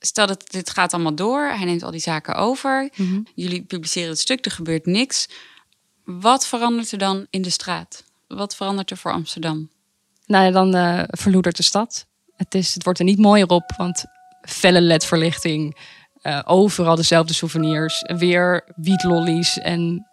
stel 0.00 0.26
dat 0.26 0.50
dit 0.50 0.70
gaat 0.70 0.92
allemaal 0.92 1.14
door. 1.14 1.48
Hij 1.48 1.64
neemt 1.64 1.82
al 1.82 1.90
die 1.90 2.00
zaken 2.00 2.34
over. 2.34 2.90
Mhm. 2.96 3.20
Jullie 3.34 3.62
publiceren 3.62 4.08
het 4.08 4.18
stuk, 4.18 4.44
er 4.44 4.50
gebeurt 4.50 4.86
niks. 4.86 5.28
Wat 6.04 6.46
verandert 6.46 6.92
er 6.92 6.98
dan 6.98 7.26
in 7.30 7.42
de 7.42 7.50
straat? 7.50 8.04
Wat 8.26 8.56
verandert 8.56 8.90
er 8.90 8.96
voor 8.96 9.12
Amsterdam? 9.12 9.70
Nou 10.26 10.44
ja, 10.44 10.50
dan 10.50 10.76
uh, 10.76 11.02
verloedert 11.06 11.56
de 11.56 11.62
stad. 11.62 12.06
Het, 12.38 12.54
is, 12.54 12.74
het 12.74 12.84
wordt 12.84 12.98
er 12.98 13.04
niet 13.04 13.18
mooier 13.18 13.48
op, 13.48 13.72
want 13.76 14.04
felle 14.40 14.80
ledverlichting, 14.80 15.78
uh, 16.22 16.40
overal 16.44 16.96
dezelfde 16.96 17.34
souvenirs, 17.34 18.04
weer 18.06 18.72
wietlollies 18.76 19.58
en 19.58 20.06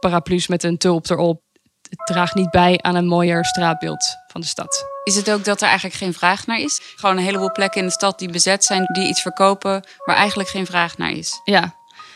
paraplu's 0.00 0.46
met 0.46 0.62
een 0.62 0.78
tulp 0.78 1.10
erop 1.10 1.42
het 1.88 2.06
draagt 2.06 2.34
niet 2.34 2.50
bij 2.50 2.78
aan 2.82 2.94
een 2.94 3.06
mooier 3.06 3.44
straatbeeld 3.44 4.16
van 4.26 4.40
de 4.40 4.46
stad. 4.46 4.86
Is 5.04 5.16
het 5.16 5.30
ook 5.30 5.44
dat 5.44 5.60
er 5.60 5.66
eigenlijk 5.68 5.96
geen 5.96 6.14
vraag 6.14 6.46
naar 6.46 6.58
is? 6.58 6.80
Gewoon 6.96 7.16
een 7.16 7.24
heleboel 7.24 7.52
plekken 7.52 7.80
in 7.80 7.86
de 7.86 7.92
stad 7.92 8.18
die 8.18 8.30
bezet 8.30 8.64
zijn, 8.64 8.84
die 8.92 9.08
iets 9.08 9.22
verkopen, 9.22 9.86
waar 10.04 10.16
eigenlijk 10.16 10.48
geen 10.48 10.66
vraag 10.66 10.98
naar 10.98 11.10
is. 11.10 11.40
Ja, 11.44 11.74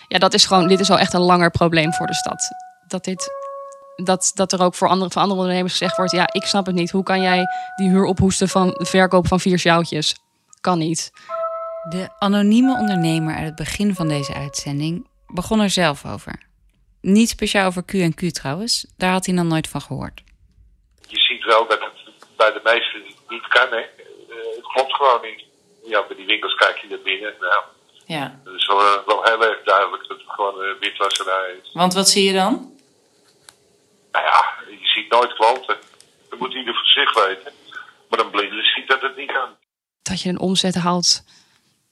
ja 0.09 0.19
dat 0.19 0.35
is 0.35 0.45
gewoon, 0.45 0.69
dit 0.69 0.81
is 0.81 0.91
al 0.91 0.99
echt 0.99 1.13
een 1.13 1.21
langer 1.21 1.51
probleem 1.51 1.93
voor 1.93 2.07
de 2.07 2.15
stad. 2.15 2.51
dat 2.87 3.05
dit 3.05 3.31
dat, 4.05 4.31
dat 4.35 4.53
er 4.53 4.63
ook 4.63 4.75
voor 4.75 4.89
andere, 4.89 5.11
voor 5.11 5.23
andere 5.23 5.41
ondernemers 5.41 5.73
gezegd 5.73 5.97
wordt: 5.97 6.13
ja, 6.13 6.29
ik 6.33 6.45
snap 6.45 6.67
het 6.67 6.75
niet. 6.75 6.91
Hoe 6.91 7.03
kan 7.03 7.21
jij 7.21 7.47
die 7.77 7.89
huur 7.89 8.05
ophoesten 8.05 8.49
van 8.49 8.69
de 8.71 8.85
verkoop 8.87 9.27
van 9.27 9.41
vier 9.41 9.59
sjouwtjes? 9.59 10.15
Kan 10.61 10.79
niet. 10.79 11.11
De 11.89 12.09
anonieme 12.19 12.79
ondernemer 12.79 13.35
uit 13.35 13.45
het 13.45 13.55
begin 13.55 13.95
van 13.95 14.09
deze 14.09 14.35
uitzending 14.35 15.09
begon 15.27 15.61
er 15.61 15.71
zelf 15.71 16.07
over. 16.07 16.43
Niet 17.01 17.29
speciaal 17.29 17.67
over 17.67 17.85
Q&Q 17.85 18.31
trouwens, 18.33 18.87
daar 18.97 19.13
had 19.13 19.27
hij 19.27 19.35
nog 19.35 19.45
nooit 19.45 19.69
van 19.69 19.81
gehoord. 19.81 20.23
Je 21.07 21.19
ziet 21.19 21.45
wel 21.45 21.67
dat 21.69 21.81
het 21.81 22.27
bij 22.37 22.53
de 22.53 22.61
meesten 22.65 23.03
niet 23.29 23.49
kan. 23.49 23.69
Hè. 23.71 23.77
Eh, 23.77 23.87
het 24.57 24.67
klopt 24.75 24.93
gewoon 24.95 25.21
niet. 25.23 25.45
Ja, 25.85 26.07
bij 26.07 26.17
die 26.17 26.27
winkels 26.27 26.55
kijk 26.55 26.77
je 26.79 26.89
er 26.97 27.03
binnen. 27.03 27.35
Nou, 27.41 27.63
Ja. 28.07 28.41
dat 28.45 28.55
is 28.55 28.67
wel, 28.67 28.81
eh, 28.81 29.07
wel 29.07 29.23
heel 29.23 29.45
erg 29.45 29.63
duidelijk 29.65 30.09
dat 30.09 30.19
het 30.19 30.27
gewoon 30.31 30.61
een 30.61 30.77
witwasserij 30.81 31.55
is. 31.63 31.71
Want 31.73 31.95
wat 31.95 32.09
zie 32.09 32.25
je 32.25 32.33
dan? 32.33 32.72
Nou 34.13 34.25
ja, 34.25 34.55
je 34.71 34.87
ziet 34.87 35.11
nooit 35.11 35.35
klanten. 35.35 35.77
Dat 36.31 36.39
moet 36.39 36.55
ieder 36.55 36.75
voor 36.75 36.87
zich 36.87 37.27
weten. 37.27 37.53
Maar 38.09 38.21
een 38.21 38.31
blinde 38.31 38.63
ziet 38.63 38.89
dat 38.89 39.01
het 39.01 39.17
niet 39.17 39.33
kan. 39.33 39.49
Dat 40.03 40.21
je 40.21 40.29
een 40.29 40.41
omzet 40.41 40.75
haalt 40.75 41.25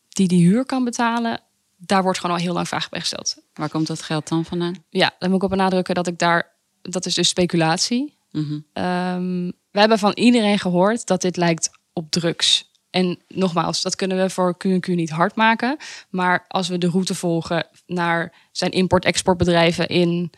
die 0.09 0.29
die 0.29 0.47
huur 0.47 0.65
kan 0.65 0.85
betalen, 0.85 1.41
daar 1.77 2.03
wordt 2.03 2.19
gewoon 2.19 2.37
al 2.37 2.43
heel 2.43 2.53
lang 2.53 2.69
vraag 2.69 2.89
bij 2.89 3.00
gesteld. 3.00 3.37
Waar 3.55 3.69
komt 3.69 3.87
dat 3.87 4.03
geld 4.03 4.29
dan 4.29 4.45
vandaan? 4.45 4.85
Ja, 4.89 5.15
dan 5.19 5.29
moet 5.29 5.39
ik 5.39 5.45
op 5.45 5.50
benadrukken 5.50 5.95
dat 5.95 6.07
ik 6.07 6.19
daar, 6.19 6.53
dat 6.83 7.07
is 7.07 7.15
dus 7.15 7.29
speculatie. 7.29 8.19
Mhm. 8.31 8.61
Ehm, 8.73 9.50
we 9.71 9.79
hebben 9.81 9.99
van 9.99 10.12
iedereen 10.15 10.59
gehoord 10.59 11.07
dat 11.07 11.21
dit 11.21 11.37
lijkt 11.37 11.71
op 11.93 12.11
drugs. 12.11 12.69
En 12.91 13.23
nogmaals, 13.29 13.83
dat 13.83 13.97
kunnen 13.97 14.17
we 14.17 14.31
voor 14.31 14.57
Q&Q 14.57 14.87
niet 14.87 15.11
hard 15.11 15.35
maken. 15.35 15.77
Maar 16.11 16.45
als 16.49 16.69
we 16.69 16.79
de 16.79 16.89
route 16.89 17.15
volgen 17.15 17.67
naar 17.87 18.35
zijn 18.53 18.71
import-exportbedrijven 18.71 19.89
in, 19.89 20.31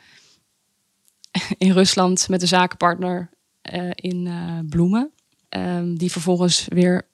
in 1.59 1.73
Rusland 1.73 2.29
met 2.29 2.43
een 2.43 2.49
zakenpartner 2.49 3.31
eh, 3.63 3.91
in 3.95 4.27
eh, 4.27 4.59
Bloemen. 4.69 5.11
ehm, 5.49 5.95
die 5.95 6.11
vervolgens 6.11 6.67
weer 6.69 7.09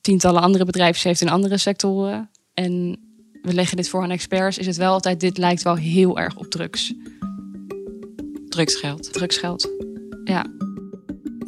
tientallen 0.00 0.42
andere 0.42 0.64
bedrijven 0.64 1.08
heeft 1.08 1.20
in 1.20 1.28
andere 1.28 1.56
sectoren. 1.56 2.30
En 2.54 3.00
we 3.42 3.54
leggen 3.54 3.76
dit 3.76 3.88
voor 3.88 4.02
aan 4.02 4.10
experts. 4.10 4.58
Is 4.58 4.66
het 4.66 4.76
wel 4.76 4.92
altijd, 4.92 5.20
dit 5.20 5.38
lijkt 5.38 5.62
wel 5.62 5.76
heel 5.76 6.18
erg 6.18 6.36
op 6.36 6.46
drugs. 6.46 6.94
Drugsgeld. 8.48 9.12
Drugsgeld. 9.12 9.70
Ja, 10.24 10.46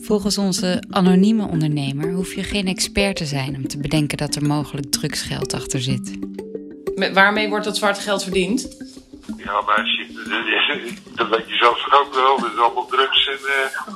Volgens 0.02 0.38
onze 0.38 0.82
anonieme 0.88 1.48
ondernemer 1.48 2.12
hoef 2.12 2.34
je 2.34 2.42
geen 2.42 2.66
expert 2.66 3.16
te 3.16 3.26
zijn 3.26 3.56
om 3.56 3.68
te 3.68 3.78
bedenken 3.78 4.16
dat 4.18 4.34
er 4.34 4.46
mogelijk 4.46 4.90
drugsgeld 4.90 5.54
achter 5.54 5.80
zit. 5.80 6.18
Met, 6.94 7.12
waarmee 7.12 7.48
wordt 7.48 7.64
dat 7.64 7.76
zwarte 7.76 8.00
geld 8.00 8.22
verdiend? 8.22 8.68
Ja, 9.36 9.60
maar 9.60 9.84
dat 11.14 11.28
weet 11.28 11.48
je 11.48 11.56
zelf 11.56 11.82
toch 11.82 12.00
ook 12.00 12.14
wel. 12.14 12.40
Dat 12.40 12.52
is 12.52 12.58
allemaal 12.58 12.86
drugs 12.86 13.26
en... 13.28 13.38
eh, 13.46 13.94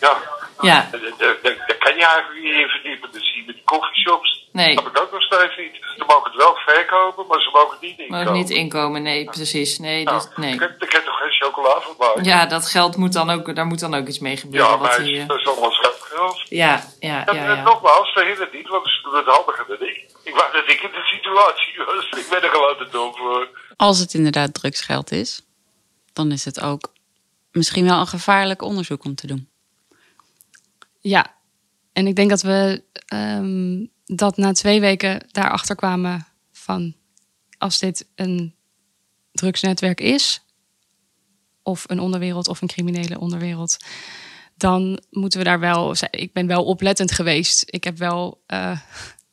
ja, 0.00 0.16
Ja. 0.60 0.88
daar, 1.18 1.76
kan 1.78 1.96
je 1.96 2.06
eigenlijk 2.06 2.42
niet 2.44 2.54
in 2.54 2.68
verdiepen. 2.68 3.08
Dat 3.12 3.22
zie 3.22 3.36
je 3.36 3.42
met 3.46 3.54
die 3.54 3.64
coffeeshops. 3.64 4.48
Nee. 4.52 4.74
Dat 4.74 4.84
heb 4.84 4.96
ik 4.96 5.02
ook 5.02 5.12
nog 5.12 5.22
steeds 5.22 5.56
niet. 5.56 5.76
Ze 5.96 6.04
mogen 6.06 6.30
het 6.30 6.42
wel 6.42 6.54
verkopen, 6.56 7.26
maar 7.26 7.40
ze 7.40 7.50
mogen 7.52 7.70
het 7.70 7.80
niet 7.80 7.98
inkomen. 7.98 8.18
Mogen 8.24 8.32
niet 8.38 8.50
inkomen, 8.50 9.02
nee, 9.02 9.24
precies. 9.24 9.78
Nee, 9.78 10.04
Nou, 10.04 10.16
dus, 10.16 10.28
nee. 10.36 10.54
Ik 10.54 10.60
heb, 10.60 10.80
toch 10.80 11.18
geen 11.18 11.30
chocola 11.32 11.80
van 11.80 11.94
maken? 11.98 12.24
Ja, 12.24 12.46
dat 12.46 12.66
geld 12.68 12.96
moet 12.96 13.12
dan 13.12 13.30
ook, 13.30 13.54
daar 13.54 13.66
moet 13.66 13.80
dan 13.80 13.94
ook 13.94 14.06
iets 14.06 14.18
mee 14.18 14.36
gebeuren. 14.36 14.70
Ja, 14.70 14.78
wat 14.78 14.96
eh, 14.96 15.26
dat 15.28 15.38
is 15.38 15.46
allemaal 15.46 15.70
schatgeld. 15.72 16.42
ja, 16.48 16.66
ja, 16.98 17.22
Ja, 17.26 17.32
ja, 17.32 17.48
en 17.48 17.56
ja. 17.56 17.62
nogmaals, 17.62 18.12
verhindert 18.12 18.52
niet, 18.52 18.68
want 18.68 18.86
ze 18.88 19.00
doen 19.02 19.16
het 19.16 19.26
handiger 19.26 19.64
dan 19.68 19.88
ik. 19.88 20.04
Ik 20.24 20.34
wou 20.34 20.52
dat 20.52 20.68
ik 20.68 20.80
in 20.82 20.90
de 20.92 21.04
situatie 21.04 21.84
was. 21.84 22.08
Ik 22.20 22.26
ben 22.30 22.42
er 22.42 22.50
gewoon 22.50 22.76
te 22.76 22.88
dom 22.90 23.16
voor. 23.16 23.48
Als 23.76 23.98
het 23.98 24.14
inderdaad 24.14 24.54
drugsgeld 24.54 25.12
is, 25.12 25.42
dan 26.12 26.32
is 26.32 26.44
het 26.44 26.60
ook 26.60 26.92
misschien 27.52 27.84
wel 27.84 28.00
een 28.00 28.06
gevaarlijk 28.06 28.62
onderzoek 28.62 29.04
om 29.04 29.14
te 29.14 29.26
doen. 29.26 29.48
Ja, 31.00 31.34
en 31.92 32.06
ik 32.06 32.16
denk 32.16 32.30
dat 32.30 32.42
we 32.42 32.82
ehm, 33.06 33.86
dat 34.04 34.36
na 34.36 34.52
twee 34.52 34.80
weken 34.80 35.26
daarachter 35.30 35.76
kwamen 35.76 36.26
van 36.52 36.94
als 37.58 37.78
dit 37.78 38.06
een 38.14 38.54
drugsnetwerk 39.32 40.00
is, 40.00 40.40
of 41.62 41.84
een 41.86 42.00
onderwereld 42.00 42.48
of 42.48 42.60
een 42.60 42.68
criminele 42.68 43.18
onderwereld, 43.18 43.76
dan 44.56 45.02
moeten 45.10 45.38
we 45.38 45.44
daar 45.44 45.60
wel. 45.60 45.94
Ik 46.10 46.32
ben 46.32 46.46
wel 46.46 46.64
oplettend 46.64 47.12
geweest. 47.12 47.62
Ik 47.66 47.84
heb 47.84 47.98
wel 47.98 48.42
eh, 48.46 48.80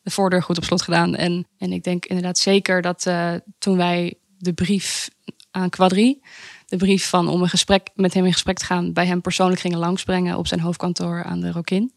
de 0.01 0.11
voordeur 0.11 0.43
goed 0.43 0.57
op 0.57 0.63
slot 0.63 0.81
gedaan. 0.81 1.15
En, 1.15 1.47
en 1.57 1.71
ik 1.71 1.83
denk 1.83 2.05
inderdaad 2.05 2.37
zeker 2.37 2.81
dat 2.81 3.05
eh, 3.05 3.33
toen 3.57 3.77
wij 3.77 4.17
de 4.43 4.53
brief 4.53 5.09
aan 5.51 5.69
Quadri, 5.69 6.21
de 6.65 6.77
brief 6.77 7.09
van 7.09 7.27
om 7.27 7.41
een 7.41 7.49
gesprek 7.49 7.89
met 7.95 8.13
hem 8.13 8.25
in 8.25 8.33
gesprek 8.33 8.57
te 8.57 8.65
gaan, 8.65 8.93
bij 8.93 9.05
hem 9.05 9.21
persoonlijk 9.21 9.61
gingen 9.61 9.79
langsbrengen 9.79 10.37
op 10.37 10.47
zijn 10.47 10.59
hoofdkantoor 10.59 11.23
aan 11.23 11.39
de 11.39 11.51
Rokin. 11.51 11.93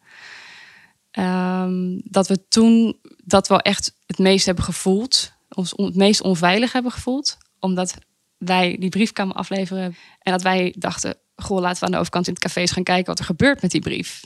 Ehm, 1.10 2.00
dat 2.04 2.28
we 2.28 2.48
toen 2.48 2.98
dat 3.24 3.48
wel 3.48 3.60
echt 3.60 3.94
het 4.06 4.18
meest 4.18 4.46
hebben 4.46 4.64
gevoeld, 4.64 5.32
ons 5.48 5.74
on- 5.74 5.86
het 5.86 5.96
meest 5.96 6.20
onveilig 6.20 6.72
hebben 6.72 6.92
gevoeld, 6.92 7.36
omdat 7.60 7.94
wij 8.38 8.76
die 8.80 8.90
brief 8.90 9.12
kwamen 9.12 9.34
afleveren 9.34 9.96
en 10.18 10.32
dat 10.32 10.42
wij 10.42 10.74
dachten, 10.78 11.16
goh, 11.36 11.60
laten 11.60 11.78
we 11.78 11.86
aan 11.86 11.92
de 11.92 11.98
overkant 11.98 12.26
in 12.26 12.32
het 12.32 12.42
café 12.42 12.60
eens 12.60 12.70
gaan 12.72 12.82
kijken 12.82 13.06
wat 13.06 13.18
er 13.18 13.24
gebeurt 13.24 13.62
met 13.62 13.70
die 13.70 13.80
brief. 13.80 14.22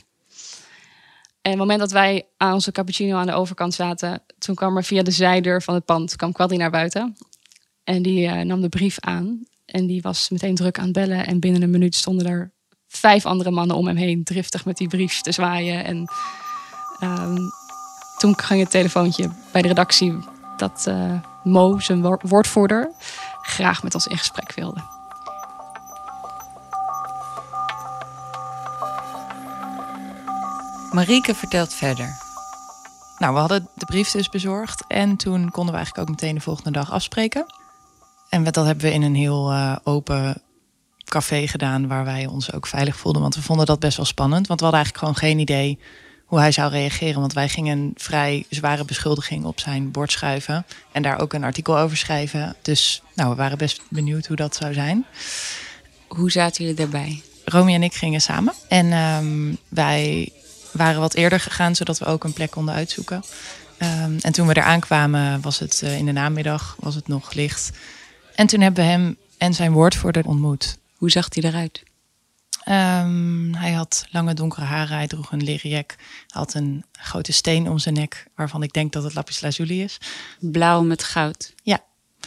En 1.41 1.51
op 1.51 1.57
het 1.59 1.67
moment 1.67 1.79
dat 1.79 1.91
wij 1.91 2.25
aan 2.37 2.53
onze 2.53 2.71
cappuccino 2.71 3.17
aan 3.17 3.25
de 3.25 3.33
overkant 3.33 3.73
zaten, 3.73 4.23
toen 4.37 4.55
kwam 4.55 4.77
er 4.77 4.83
via 4.83 5.03
de 5.03 5.11
zijdeur 5.11 5.61
van 5.61 5.73
het 5.73 5.85
pand 5.85 6.15
kwam 6.15 6.31
Quadri 6.31 6.57
naar 6.57 6.71
buiten 6.71 7.15
en 7.95 8.01
die 8.01 8.27
eh, 8.27 8.45
nam 8.45 8.61
de 8.61 8.69
brief 8.69 8.99
aan 8.99 9.45
en 9.65 9.87
die 9.87 10.01
was 10.01 10.29
meteen 10.29 10.55
druk 10.55 10.77
aan 10.77 10.83
het 10.83 10.93
bellen 10.93 11.25
en 11.25 11.39
binnen 11.39 11.61
een 11.61 11.69
minuut 11.69 11.95
stonden 11.95 12.27
er 12.27 12.51
vijf 12.87 13.25
andere 13.25 13.51
mannen 13.51 13.75
om 13.75 13.87
hem 13.87 13.95
heen 13.95 14.23
driftig 14.23 14.65
met 14.65 14.77
die 14.77 14.87
brief 14.87 15.21
te 15.21 15.31
zwaaien 15.31 15.83
en 15.85 16.09
Ehm, 17.01 17.37
toen 18.17 18.39
ging 18.39 18.59
het 18.61 18.69
telefoontje 18.69 19.29
bij 19.51 19.61
de 19.61 19.67
redactie 19.67 20.17
dat 20.57 20.85
eh, 20.87 21.13
Mo, 21.43 21.79
zijn 21.79 22.01
wo- 22.01 22.19
woordvoerder, 22.21 22.91
graag 23.41 23.83
met 23.83 23.93
ons 23.93 24.07
in 24.07 24.17
gesprek 24.17 24.53
wilde. 24.53 24.81
Marieke 30.91 31.35
vertelt 31.35 31.73
verder. 31.73 32.17
Nou, 33.17 33.33
we 33.33 33.39
hadden 33.39 33.67
de 33.73 33.85
brief 33.85 34.11
dus 34.11 34.29
bezorgd. 34.29 34.83
En 34.87 35.15
toen 35.15 35.49
konden 35.49 35.71
we 35.73 35.79
eigenlijk 35.79 36.09
ook 36.09 36.15
meteen 36.15 36.35
de 36.35 36.41
volgende 36.41 36.71
dag 36.71 36.91
afspreken. 36.91 37.45
En 38.31 38.43
dat 38.43 38.65
hebben 38.65 38.85
we 38.85 38.93
in 38.93 39.01
een 39.01 39.15
heel 39.15 39.51
eh, 39.51 39.75
open 39.83 40.41
café 41.05 41.47
gedaan... 41.47 41.87
waar 41.87 42.05
wij 42.05 42.25
ons 42.25 42.53
ook 42.53 42.67
veilig 42.67 42.97
voelden. 42.97 43.21
Want 43.21 43.35
we 43.35 43.41
vonden 43.41 43.65
dat 43.65 43.79
best 43.79 43.97
wel 43.97 44.05
spannend. 44.05 44.47
Want 44.47 44.59
we 44.59 44.65
hadden 44.65 44.83
eigenlijk 44.83 44.97
gewoon 44.97 45.29
geen 45.29 45.39
idee 45.39 45.79
hoe 46.25 46.39
hij 46.39 46.51
zou 46.51 46.71
reageren. 46.71 47.19
Want 47.19 47.33
wij 47.33 47.49
gingen 47.49 47.77
een 47.77 47.91
vrij 47.95 48.45
zware 48.49 48.85
beschuldiging 48.85 49.45
op 49.45 49.59
zijn 49.59 49.91
bord 49.91 50.11
schuiven. 50.11 50.65
En 50.91 51.01
daar 51.01 51.21
ook 51.21 51.33
een 51.33 51.43
artikel 51.43 51.77
over 51.77 51.97
schrijven. 51.97 52.55
Dus 52.61 53.01
nou, 53.15 53.29
we 53.29 53.35
waren 53.35 53.57
best 53.57 53.81
benieuwd 53.89 54.27
hoe 54.27 54.35
dat 54.35 54.55
zou 54.55 54.73
zijn. 54.73 55.05
Hoe 56.07 56.31
zaten 56.31 56.63
jullie 56.63 56.79
daarbij? 56.79 57.21
Romy 57.45 57.73
en 57.73 57.83
ik 57.83 57.93
gingen 57.93 58.21
samen. 58.21 58.53
En 58.67 58.91
ehm, 58.91 59.55
wij 59.67 60.29
waren 60.71 60.99
wat 60.99 61.13
eerder 61.13 61.39
gegaan, 61.39 61.75
zodat 61.75 61.97
we 61.97 62.05
ook 62.05 62.23
een 62.23 62.33
plek 62.33 62.51
konden 62.51 62.75
uitzoeken. 62.75 63.23
Ehm, 63.77 64.17
en 64.21 64.31
toen 64.31 64.47
we 64.47 64.57
eraan 64.57 64.79
kwamen, 64.79 65.41
was 65.41 65.59
het 65.59 65.81
eh, 65.83 65.97
in 65.97 66.05
de 66.05 66.11
namiddag, 66.11 66.75
was 66.79 66.95
het 66.95 67.07
nog 67.07 67.33
licht. 67.33 67.71
En 68.35 68.47
toen 68.47 68.61
hebben 68.61 68.83
we 68.83 68.89
hem 68.89 69.17
en 69.37 69.53
zijn 69.53 69.71
woordvoerder 69.71 70.25
ontmoet. 70.25 70.77
Hoe 70.95 71.09
zag 71.09 71.27
hij 71.29 71.43
eruit? 71.43 71.83
Ehm, 72.63 73.53
hij 73.53 73.71
had 73.71 74.05
lange 74.09 74.33
donkere 74.33 74.65
haren, 74.65 74.95
hij 74.95 75.07
droeg 75.07 75.31
een 75.31 75.43
leren 75.43 75.69
jack. 75.69 75.95
Hij 75.97 76.07
had 76.27 76.53
een 76.53 76.83
grote 76.91 77.31
steen 77.31 77.69
om 77.69 77.77
zijn 77.79 77.95
nek, 77.95 78.27
waarvan 78.35 78.63
ik 78.63 78.73
denk 78.73 78.91
dat 78.93 79.03
het 79.03 79.13
lapis 79.13 79.41
lazuli 79.41 79.83
is. 79.83 79.97
Blauw 80.39 80.83
met 80.83 81.03
goud. 81.03 81.53
Ja, 81.63 81.79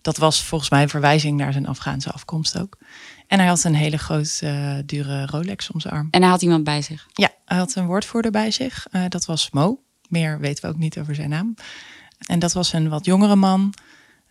dat 0.02 0.16
was 0.16 0.42
volgens 0.42 0.70
mij 0.70 0.82
een 0.82 0.88
verwijzing 0.88 1.36
naar 1.36 1.52
zijn 1.52 1.66
Afghaanse 1.66 2.10
afkomst 2.10 2.58
ook. 2.58 2.78
En 3.26 3.38
hij 3.38 3.48
had 3.48 3.64
een 3.64 3.74
hele 3.74 3.98
grote, 3.98 4.46
eh, 4.46 4.76
dure 4.86 5.26
Rolex 5.26 5.70
om 5.70 5.80
zijn 5.80 5.94
arm. 5.94 6.08
En 6.10 6.20
hij 6.20 6.30
had 6.30 6.42
iemand 6.42 6.64
bij 6.64 6.82
zich. 6.82 7.06
Ja, 7.12 7.30
hij 7.44 7.58
had 7.58 7.74
een 7.74 7.86
woordvoerder 7.86 8.30
bij 8.30 8.50
zich. 8.50 8.86
Eh, 8.90 9.04
dat 9.08 9.24
was 9.24 9.50
Mo. 9.50 9.80
Meer 10.08 10.40
weten 10.40 10.64
we 10.64 10.70
ook 10.70 10.78
niet 10.78 10.98
over 10.98 11.14
zijn 11.14 11.28
naam. 11.28 11.54
En 12.26 12.38
dat 12.38 12.52
was 12.52 12.72
een 12.72 12.88
wat 12.88 13.04
jongere 13.04 13.36
man 13.36 13.74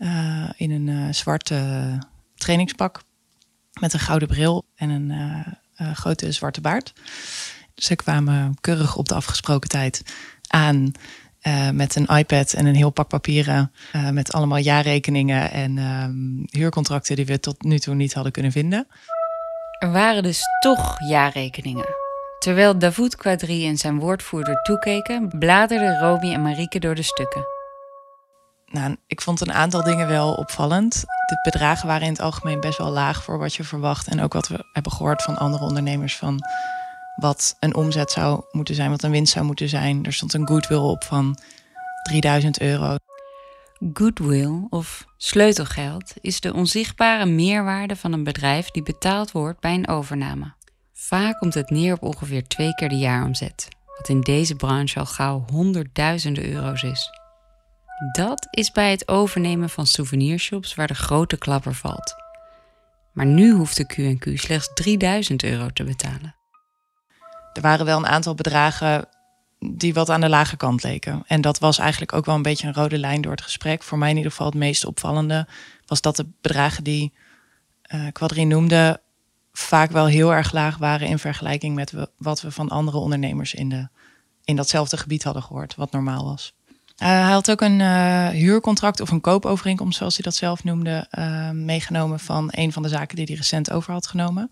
eh, 0.04 0.50
in 0.56 0.72
een 0.72 0.90
eh, 0.90 1.14
zwarte 1.14 1.98
trainingspak. 2.36 3.02
Met 3.80 3.94
een 3.94 4.00
gouden 4.00 4.28
bril 4.28 4.66
en 4.76 4.90
een 4.90 5.12
eh, 5.76 5.92
grote 5.94 6.32
zwarte 6.32 6.62
baard. 6.62 6.94
Ze 7.76 7.96
kwamen 7.96 8.56
keurig 8.62 8.96
op 8.96 9.08
de 9.08 9.16
afgesproken 9.16 9.70
tijd 9.70 10.04
aan. 10.48 10.92
met 11.74 11.96
een 11.96 12.06
iPad 12.06 12.54
en 12.54 12.66
een 12.66 12.76
heel 12.76 12.90
pak 12.90 13.08
papieren. 13.08 13.72
met 14.12 14.32
allemaal 14.32 14.58
jaarrekeningen 14.58 15.52
en 15.52 15.78
ehm, 15.78 16.58
huurcontracten 16.60 17.16
die 17.16 17.26
we 17.26 17.40
tot 17.40 17.64
nu 17.64 17.80
toe 17.80 17.96
niet 17.96 18.14
hadden 18.14 18.32
kunnen 18.32 18.52
vinden. 18.52 18.88
Er 19.80 19.92
waren 19.92 20.24
dus 20.24 20.42
toch 20.60 20.96
jaarrekeningen. 21.08 21.86
Terwijl 22.40 22.78
Davoud 22.78 23.16
Quadri 23.16 23.68
en 23.68 23.78
zijn 23.78 24.00
woordvoerder 24.00 24.62
toekeken, 24.62 25.38
bladerden 25.40 26.00
Romy 26.00 26.34
en 26.34 26.42
Marieke 26.42 26.80
door 26.80 26.96
de 26.96 27.02
stukken. 27.02 27.53
Nou, 28.74 28.96
ik 29.08 29.22
vond 29.22 29.42
een 29.42 29.54
aantal 29.54 29.84
dingen 29.84 30.08
wel 30.08 30.34
opvallend. 30.34 31.02
De 31.02 31.40
bedragen 31.44 31.88
waren 31.88 32.06
in 32.06 32.12
het 32.12 32.22
algemeen 32.22 32.60
best 32.60 32.78
wel 32.78 32.90
laag 32.90 33.24
voor 33.24 33.38
wat 33.38 33.56
je 33.56 33.64
verwacht. 33.64 34.08
En 34.08 34.22
ook 34.22 34.34
wat 34.34 34.48
we 34.48 34.70
hebben 34.74 34.92
gehoord 34.92 35.22
van 35.22 35.38
andere 35.38 35.64
ondernemers 35.64 36.18
van 36.18 36.40
wat 37.16 37.56
een 37.60 37.76
omzet 37.76 38.12
zou 38.12 38.44
moeten 38.52 38.76
zijn, 38.76 38.90
wat 38.90 39.04
een 39.04 39.12
winst 39.12 39.34
zou 39.34 39.46
moeten 39.46 39.70
zijn. 39.70 40.06
Er 40.06 40.14
stond 40.14 40.34
een 40.34 40.48
goodwill 40.48 40.78
op 40.78 41.04
van 41.04 41.38
3000 42.04 42.62
euro. 42.62 42.96
Goodwill 43.94 44.68
of 44.70 45.06
sleutelgeld 45.18 46.14
is 46.22 46.40
de 46.40 46.54
onzichtbare 46.54 47.26
meerwaarde 47.26 47.96
van 47.96 48.14
een 48.14 48.24
bedrijf 48.24 48.72
die 48.72 48.84
betaald 48.84 49.32
wordt 49.32 49.60
bij 49.60 49.74
een 49.74 49.88
overname. 49.88 50.54
Vaak 50.94 51.40
komt 51.40 51.54
het 51.54 51.70
neer 51.70 51.94
op 51.94 52.04
ongeveer 52.04 52.48
twee 52.48 52.74
keer 52.76 52.90
de 52.90 52.98
jaaromzet, 52.98 53.68
wat 53.98 54.10
in 54.10 54.22
deze 54.22 54.56
branche 54.56 55.00
al 55.00 55.06
gauw 55.06 55.46
honderdduizenden 55.52 56.54
euro's 56.54 56.84
is. 56.84 57.23
Dat 58.12 58.48
is 58.50 58.72
bij 58.72 58.92
het 58.92 59.08
overnemen 59.08 59.70
van 59.70 59.88
souvenirshops 59.88 60.76
waar 60.76 60.88
de 60.88 60.96
grote 60.96 61.38
klapper 61.38 61.74
valt. 61.74 62.16
Maar 63.14 63.26
nu 63.26 63.52
hoeft 63.52 63.78
de 63.78 63.86
Q&Q 63.86 64.40
slechts 64.40 64.72
3000 64.74 65.44
euro 65.44 65.70
te 65.70 65.84
betalen. 65.84 66.36
Er 67.54 67.62
waren 67.62 67.86
wel 67.86 67.98
een 67.98 68.08
aantal 68.08 68.36
bedragen 68.36 69.08
die 69.60 69.94
wat 69.94 70.10
aan 70.10 70.22
de 70.22 70.30
lage 70.30 70.58
kant 70.58 70.84
leken. 70.84 71.24
En 71.28 71.42
dat 71.42 71.60
was 71.60 71.78
eigenlijk 71.78 72.14
ook 72.14 72.26
wel 72.26 72.36
een 72.36 72.42
beetje 72.42 72.68
een 72.68 72.74
rode 72.74 72.98
lijn 72.98 73.22
door 73.22 73.32
het 73.32 73.42
gesprek. 73.42 73.84
Voor 73.84 73.98
mij 73.98 74.10
in 74.10 74.16
ieder 74.16 74.32
geval 74.32 74.48
het 74.48 74.56
meest 74.56 74.86
opvallende 74.86 75.48
was 75.86 76.02
dat 76.02 76.16
de 76.16 76.26
bedragen 76.42 76.84
die 76.84 77.14
uh, 77.94 78.08
Quadri 78.12 78.46
noemde 78.46 79.02
vaak 79.52 79.92
wel 79.92 80.06
heel 80.06 80.34
erg 80.34 80.52
laag 80.52 80.78
waren 80.78 81.08
in 81.08 81.20
vergelijking 81.20 81.76
met 81.76 81.94
wat 82.18 82.42
we 82.42 82.52
van 82.52 82.70
andere 82.70 82.98
ondernemers 82.98 83.54
in, 83.54 83.70
de, 83.70 83.88
in 84.44 84.56
datzelfde 84.56 84.98
gebied 84.98 85.24
hadden 85.24 85.44
gehoord, 85.44 85.76
wat 85.76 85.92
normaal 85.92 86.26
was. 86.26 86.54
Uh, 87.04 87.10
hij 87.10 87.32
had 87.32 87.52
ook 87.52 87.62
een 87.62 87.80
uh, 87.80 88.28
huurcontract 88.28 89.00
of 89.00 89.12
een 89.12 89.22
koopovereenkomst, 89.22 89.98
zoals 89.98 90.16
hij 90.16 90.24
dat 90.24 90.36
zelf 90.36 90.64
noemde, 90.64 91.08
uh, 91.12 91.50
meegenomen 91.50 92.20
van 92.20 92.48
een 92.52 92.72
van 92.72 92.84
de 92.84 92.90
zaken 92.90 93.16
die 93.16 93.26
hij 93.26 93.36
recent 93.36 93.72
over 93.72 93.94
had 93.94 94.08
genomen. 94.08 94.52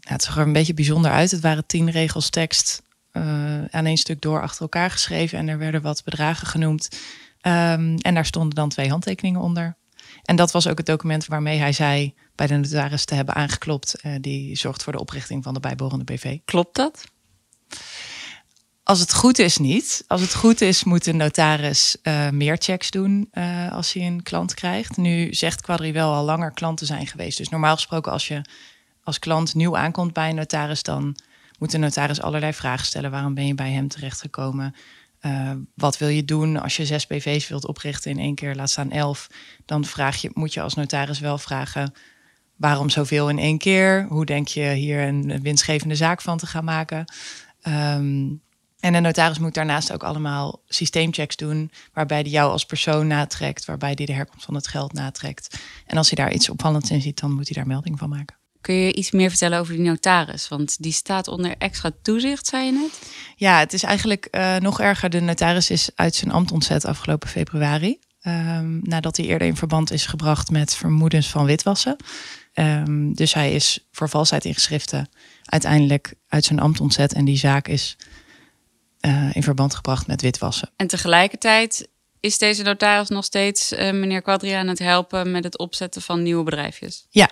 Het 0.00 0.22
zag 0.22 0.36
er 0.36 0.46
een 0.46 0.52
beetje 0.52 0.74
bijzonder 0.74 1.10
uit. 1.10 1.30
Het 1.30 1.40
waren 1.40 1.66
tien 1.66 1.90
regels 1.90 2.30
tekst 2.30 2.82
aan 3.70 3.86
één 3.86 3.96
stuk 3.96 4.20
door 4.20 4.42
achter 4.42 4.62
elkaar 4.62 4.90
geschreven 4.90 5.38
en 5.38 5.48
er 5.48 5.58
werden 5.58 5.82
wat 5.82 6.04
bedragen 6.04 6.46
genoemd. 6.46 6.88
Um, 7.42 7.96
en 7.96 8.14
daar 8.14 8.26
stonden 8.26 8.54
dan 8.54 8.68
twee 8.68 8.88
handtekeningen 8.88 9.40
onder. 9.40 9.76
En 10.24 10.36
dat 10.36 10.50
was 10.50 10.66
ook 10.66 10.76
het 10.76 10.86
document 10.86 11.26
waarmee 11.26 11.58
hij 11.58 11.72
zei 11.72 12.14
bij 12.34 12.46
de 12.46 12.56
notaris 12.56 13.04
te 13.04 13.14
hebben 13.14 13.34
aangeklopt. 13.34 14.00
die 14.20 14.56
zorgt 14.56 14.82
voor 14.82 14.92
de 14.92 15.00
oprichting 15.00 15.42
van 15.42 15.54
de 15.54 15.60
bijbehorende 15.60 16.04
BV. 16.04 16.38
Klopt 16.44 16.76
dat? 16.76 17.04
Als 18.90 19.00
het 19.00 19.14
goed 19.14 19.38
is, 19.38 19.58
niet. 19.58 20.04
Als 20.06 20.20
het 20.20 20.34
goed 20.34 20.60
is, 20.60 20.84
moet 20.84 21.04
de 21.04 21.12
notaris 21.12 21.96
uh, 22.02 22.30
meer 22.30 22.56
checks 22.58 22.90
doen 22.90 23.28
uh, 23.32 23.72
als 23.72 23.92
hij 23.92 24.06
een 24.06 24.22
klant 24.22 24.54
krijgt. 24.54 24.96
Nu 24.96 25.34
zegt 25.34 25.60
Quadri 25.60 25.92
wel 25.92 26.12
al 26.12 26.24
langer 26.24 26.50
klanten 26.50 26.86
zijn 26.86 27.06
geweest. 27.06 27.38
Dus 27.38 27.48
normaal 27.48 27.74
gesproken, 27.74 28.12
als 28.12 28.28
je 28.28 28.42
als 29.04 29.18
klant 29.18 29.54
nieuw 29.54 29.76
aankomt 29.76 30.12
bij 30.12 30.28
een 30.28 30.34
notaris, 30.34 30.82
dan 30.82 31.16
moet 31.58 31.70
de 31.70 31.78
notaris 31.78 32.20
allerlei 32.20 32.52
vragen 32.52 32.86
stellen. 32.86 33.10
Waarom 33.10 33.34
ben 33.34 33.46
je 33.46 33.54
bij 33.54 33.70
hem 33.70 33.88
terechtgekomen? 33.88 34.74
Uh, 35.22 35.50
wat 35.74 35.98
wil 35.98 36.08
je 36.08 36.24
doen 36.24 36.62
als 36.62 36.76
je 36.76 36.86
zes 36.86 37.06
BV's 37.06 37.48
wilt 37.48 37.66
oprichten 37.66 38.10
in 38.10 38.18
één 38.18 38.34
keer, 38.34 38.54
laat 38.54 38.70
staan 38.70 38.90
elf? 38.90 39.26
Dan 39.64 39.84
vraag 39.84 40.16
je, 40.16 40.30
moet 40.34 40.54
je 40.54 40.62
als 40.62 40.74
notaris 40.74 41.18
wel 41.18 41.38
vragen 41.38 41.94
waarom 42.56 42.90
zoveel 42.90 43.28
in 43.28 43.38
één 43.38 43.58
keer? 43.58 44.06
Hoe 44.08 44.24
denk 44.24 44.48
je 44.48 44.70
hier 44.70 45.00
een 45.00 45.42
winstgevende 45.42 45.94
zaak 45.94 46.20
van 46.20 46.38
te 46.38 46.46
gaan 46.46 46.64
maken? 46.64 47.04
Um, 47.62 48.40
en 48.80 48.92
de 48.92 49.00
notaris 49.00 49.38
moet 49.38 49.54
daarnaast 49.54 49.92
ook 49.92 50.02
allemaal 50.02 50.62
systeemchecks 50.68 51.36
doen, 51.36 51.70
waarbij 51.92 52.22
die 52.22 52.32
jou 52.32 52.50
als 52.50 52.64
persoon 52.64 53.06
natrekt, 53.06 53.64
waarbij 53.64 53.94
die 53.94 54.06
de 54.06 54.12
herkomst 54.12 54.44
van 54.44 54.54
het 54.54 54.68
geld 54.68 54.92
natrekt. 54.92 55.58
En 55.86 55.96
als 55.96 56.10
hij 56.10 56.24
daar 56.24 56.34
iets 56.34 56.48
opvallends 56.48 56.90
in 56.90 57.00
ziet, 57.00 57.20
dan 57.20 57.32
moet 57.32 57.48
hij 57.48 57.56
daar 57.56 57.66
melding 57.66 57.98
van 57.98 58.08
maken. 58.08 58.38
Kun 58.60 58.74
je 58.74 58.92
iets 58.92 59.10
meer 59.10 59.28
vertellen 59.28 59.58
over 59.58 59.74
die 59.74 59.82
notaris? 59.82 60.48
Want 60.48 60.82
die 60.82 60.92
staat 60.92 61.28
onder 61.28 61.54
extra 61.58 61.90
toezicht, 62.02 62.46
zei 62.46 62.64
je 62.64 62.72
net? 62.72 63.00
Ja, 63.36 63.58
het 63.58 63.72
is 63.72 63.82
eigenlijk 63.82 64.28
uh, 64.30 64.56
nog 64.56 64.80
erger. 64.80 65.10
De 65.10 65.20
notaris 65.20 65.70
is 65.70 65.90
uit 65.94 66.14
zijn 66.14 66.30
ambt 66.32 66.52
ontzet 66.52 66.84
afgelopen 66.84 67.28
februari. 67.28 67.98
Um, 68.26 68.80
nadat 68.82 69.16
hij 69.16 69.26
eerder 69.26 69.46
in 69.46 69.56
verband 69.56 69.92
is 69.92 70.06
gebracht 70.06 70.50
met 70.50 70.74
vermoedens 70.74 71.28
van 71.28 71.44
witwassen. 71.44 71.96
Um, 72.54 73.14
dus 73.14 73.34
hij 73.34 73.54
is 73.54 73.88
voor 73.92 74.08
valsheid 74.08 74.44
in 74.44 74.54
geschriften 74.54 75.08
uiteindelijk 75.44 76.14
uit 76.28 76.44
zijn 76.44 76.60
ambt 76.60 76.80
ontzet. 76.80 77.12
En 77.12 77.24
die 77.24 77.38
zaak 77.38 77.68
is 77.68 77.96
uh, 79.00 79.36
in 79.36 79.42
verband 79.42 79.74
gebracht 79.74 80.06
met 80.06 80.22
witwassen. 80.22 80.70
En 80.76 80.86
tegelijkertijd 80.86 81.88
is 82.20 82.38
deze 82.38 82.62
notaris 82.62 83.08
nog 83.08 83.24
steeds 83.24 83.72
uh, 83.72 83.78
meneer 83.78 84.22
Quadri 84.22 84.50
aan 84.50 84.68
het 84.68 84.78
helpen 84.78 85.30
met 85.30 85.44
het 85.44 85.58
opzetten 85.58 86.02
van 86.02 86.22
nieuwe 86.22 86.44
bedrijfjes? 86.44 87.06
Ja, 87.10 87.30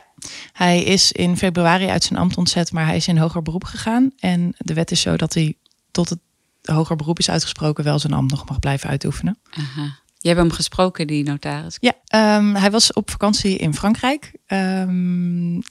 hij 0.52 0.82
is 0.82 1.12
in 1.12 1.36
februari 1.36 1.86
uit 1.86 2.04
zijn 2.04 2.18
ambt 2.18 2.36
ontzet, 2.36 2.72
maar 2.72 2.86
hij 2.86 2.96
is 2.96 3.08
in 3.08 3.18
hoger 3.18 3.42
beroep 3.42 3.64
gegaan. 3.64 4.12
En 4.18 4.54
de 4.58 4.74
wet 4.74 4.90
is 4.90 5.00
zo 5.00 5.16
dat 5.16 5.34
hij 5.34 5.54
tot 5.90 6.08
het 6.08 6.18
hoger 6.62 6.96
beroep 6.96 7.18
is 7.18 7.30
uitgesproken 7.30 7.84
wel 7.84 7.98
zijn 7.98 8.12
ambt 8.12 8.30
nog 8.30 8.48
mag 8.48 8.58
blijven 8.58 8.88
uitoefenen. 8.88 9.38
Aha. 9.50 9.98
Je 10.18 10.28
hebt 10.28 10.40
hem 10.40 10.50
gesproken, 10.50 11.06
die 11.06 11.24
notaris? 11.24 11.78
Ja, 11.80 11.92
um, 12.36 12.54
hij 12.54 12.70
was 12.70 12.92
op 12.92 13.10
vakantie 13.10 13.56
in 13.56 13.74
Frankrijk. 13.74 14.32
Um, 14.46 15.62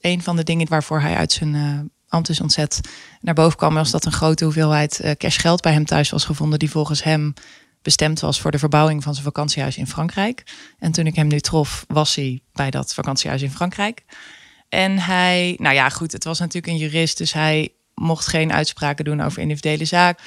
een 0.00 0.22
van 0.22 0.36
de 0.36 0.42
dingen 0.42 0.68
waarvoor 0.68 1.00
hij 1.00 1.16
uit 1.16 1.32
zijn 1.32 1.54
uh, 1.54 1.80
is 2.24 2.40
ontzet 2.40 2.80
naar 3.20 3.34
boven 3.34 3.58
kwam, 3.58 3.74
was 3.74 3.90
dat 3.90 4.04
een 4.04 4.12
grote 4.12 4.44
hoeveelheid 4.44 5.00
uh, 5.04 5.10
cashgeld 5.10 5.60
bij 5.60 5.72
hem 5.72 5.84
thuis 5.84 6.10
was 6.10 6.24
gevonden, 6.24 6.58
die 6.58 6.70
volgens 6.70 7.02
hem 7.02 7.34
bestemd 7.82 8.20
was 8.20 8.40
voor 8.40 8.50
de 8.50 8.58
verbouwing 8.58 9.02
van 9.02 9.12
zijn 9.12 9.24
vakantiehuis 9.24 9.76
in 9.76 9.86
Frankrijk. 9.86 10.42
En 10.78 10.92
toen 10.92 11.06
ik 11.06 11.14
hem 11.14 11.26
nu 11.26 11.40
trof, 11.40 11.84
was 11.88 12.14
hij 12.14 12.40
bij 12.52 12.70
dat 12.70 12.94
vakantiehuis 12.94 13.42
in 13.42 13.50
Frankrijk. 13.50 14.04
En 14.68 14.98
hij, 14.98 15.56
nou 15.58 15.74
ja, 15.74 15.88
goed, 15.88 16.12
het 16.12 16.24
was 16.24 16.38
natuurlijk 16.38 16.72
een 16.72 16.78
jurist, 16.78 17.18
dus 17.18 17.32
hij 17.32 17.72
mocht 17.94 18.26
geen 18.26 18.52
uitspraken 18.52 19.04
doen 19.04 19.20
over 19.20 19.42
individuele 19.42 19.84
zaak. 19.84 20.20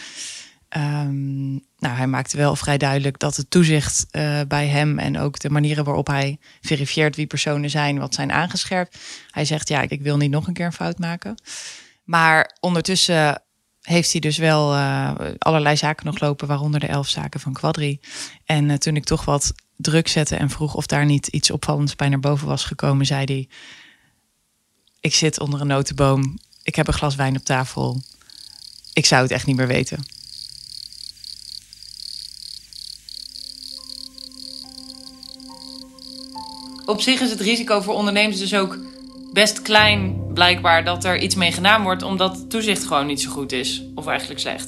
Um, 0.78 1.52
nou, 1.78 1.96
hij 1.96 2.08
maakte 2.08 2.38
wel 2.38 2.56
vrij 2.56 2.78
duidelijk 2.78 3.20
dat 3.20 3.36
het 3.36 3.50
toezicht 3.50 4.06
uh, 4.12 4.40
bij 4.48 4.68
hem 4.68 5.00
en 5.00 5.18
ook 5.20 5.40
de 5.40 5.50
manieren 5.50 5.84
waarop 5.84 6.08
hij 6.08 6.40
verifieert 6.62 7.16
wie 7.16 7.28
personen 7.28 7.70
zijn, 7.70 8.00
wat 8.00 8.14
zijn 8.14 8.32
aangescherpt. 8.32 8.98
Hij 9.32 9.46
zegt, 9.46 9.68
ja, 9.70 9.82
ik 9.82 10.02
wil 10.02 10.18
niet 10.18 10.32
nog 10.32 10.48
een 10.48 10.54
keer 10.54 10.66
een 10.66 10.74
fout 10.74 11.00
maken. 11.00 11.36
Maar 12.04 12.58
ondertussen 12.60 13.42
heeft 13.82 14.12
hij 14.12 14.22
dus 14.22 14.38
wel 14.38 14.76
uh, 14.76 15.12
allerlei 15.38 15.78
zaken 15.78 16.06
nog 16.06 16.20
lopen, 16.20 16.48
waaronder 16.48 16.80
de 16.80 16.88
elf 16.88 17.08
zaken 17.08 17.40
van 17.40 17.54
Quadri. 17.54 18.00
En 18.46 18.70
uh, 18.70 18.76
toen 18.76 18.96
ik 18.96 19.04
toch 19.04 19.26
wat 19.26 19.54
druk 19.76 20.08
zette 20.08 20.36
en 20.36 20.50
vroeg 20.50 20.76
of 20.76 20.86
daar 20.86 21.06
niet 21.06 21.28
iets 21.28 21.52
opvallends 21.52 21.96
bij 21.96 22.10
naar 22.10 22.20
boven 22.20 22.48
was 22.48 22.64
gekomen, 22.64 23.06
zei 23.06 23.24
hij: 23.26 23.50
Ik 25.00 25.14
zit 25.14 25.40
onder 25.40 25.62
een 25.62 25.68
notenboom, 25.68 26.38
ik 26.64 26.76
heb 26.76 26.88
een 26.88 26.94
glas 26.94 27.16
wijn 27.16 27.38
op 27.38 27.44
tafel. 27.44 28.02
Ik 28.94 29.06
zou 29.06 29.22
het 29.22 29.32
echt 29.32 29.46
niet 29.46 29.56
meer 29.56 29.68
weten. 29.68 30.19
Op 36.90 37.02
zich 37.02 37.22
is 37.22 37.30
het 37.30 37.40
risico 37.40 37.82
voor 37.82 37.94
ondernemers 37.94 38.40
dus 38.40 38.56
ook 38.56 38.78
best 39.34 39.62
klein, 39.62 40.32
blijkbaar, 40.34 40.84
dat 40.84 41.04
er 41.04 41.18
iets 41.18 41.36
mee 41.36 41.52
gedaan 41.52 41.84
wordt, 41.84 42.04
omdat 42.04 42.50
toezicht 42.50 42.88
gewoon 42.88 43.06
niet 43.06 43.22
zo 43.22 43.32
goed 43.32 43.52
is. 43.52 43.84
Of 43.96 44.08
eigenlijk 44.08 44.40
slecht. 44.40 44.68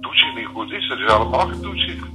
Toezicht 0.00 0.34
niet 0.36 0.46
goed 0.46 0.72
is, 0.72 0.88
dat 0.88 0.98
is 0.98 1.06
allemaal 1.06 1.46
geen 1.46 1.60
toezicht. 1.60 2.06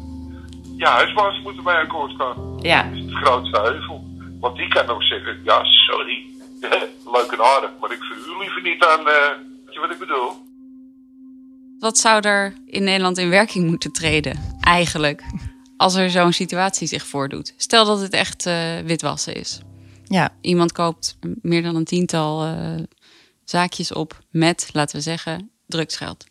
Ja, 0.78 0.92
huisbaas 0.92 1.42
moeten 1.44 1.64
bij 1.64 1.76
akkoord 1.76 2.12
gaan. 2.18 2.60
Ja. 2.62 2.84
Dat 2.84 2.94
is 2.94 3.00
het 3.00 3.14
grootste 3.14 3.62
heuvel. 3.62 4.04
Want 4.40 4.58
die 4.58 4.68
kan 4.68 4.88
ook 4.88 5.04
zeggen, 5.04 5.40
ja, 5.44 5.64
sorry, 5.64 6.26
leuk 7.16 7.32
en 7.32 7.44
aardig, 7.44 7.72
maar 7.82 7.92
ik 7.92 8.04
verhuur 8.04 8.40
liever 8.40 8.62
niet 8.62 8.84
aan, 8.84 9.00
uh, 9.00 9.06
weet 9.66 9.74
je 9.74 9.80
wat 9.80 9.92
ik 9.92 10.00
bedoel? 10.00 10.32
Wat 11.80 11.98
zou 11.98 12.22
er 12.22 12.54
in 12.66 12.84
Nederland 12.84 13.18
in 13.18 13.30
werking 13.30 13.70
moeten 13.70 13.92
treden, 13.92 14.58
eigenlijk, 14.62 15.24
als 15.80 15.96
er 15.96 16.10
zo'n 16.10 16.34
situatie 16.34 16.88
zich 16.88 17.08
voordoet? 17.08 17.54
Stel 17.58 17.86
dat 17.86 18.02
het 18.02 18.14
echt 18.14 18.46
uh, 18.46 18.80
witwassen 18.80 19.36
is. 19.36 19.60
Ja. 20.04 20.30
Iemand 20.42 20.72
koopt 20.72 21.18
meer 21.42 21.64
dan 21.64 21.76
een 21.76 21.86
tiental 21.86 22.48
uh, 22.48 22.54
zaakjes 23.44 23.94
op 23.94 24.20
met, 24.30 24.70
laten 24.74 24.96
we 24.96 25.02
zeggen, 25.02 25.50
drugsgeld. 25.68 26.26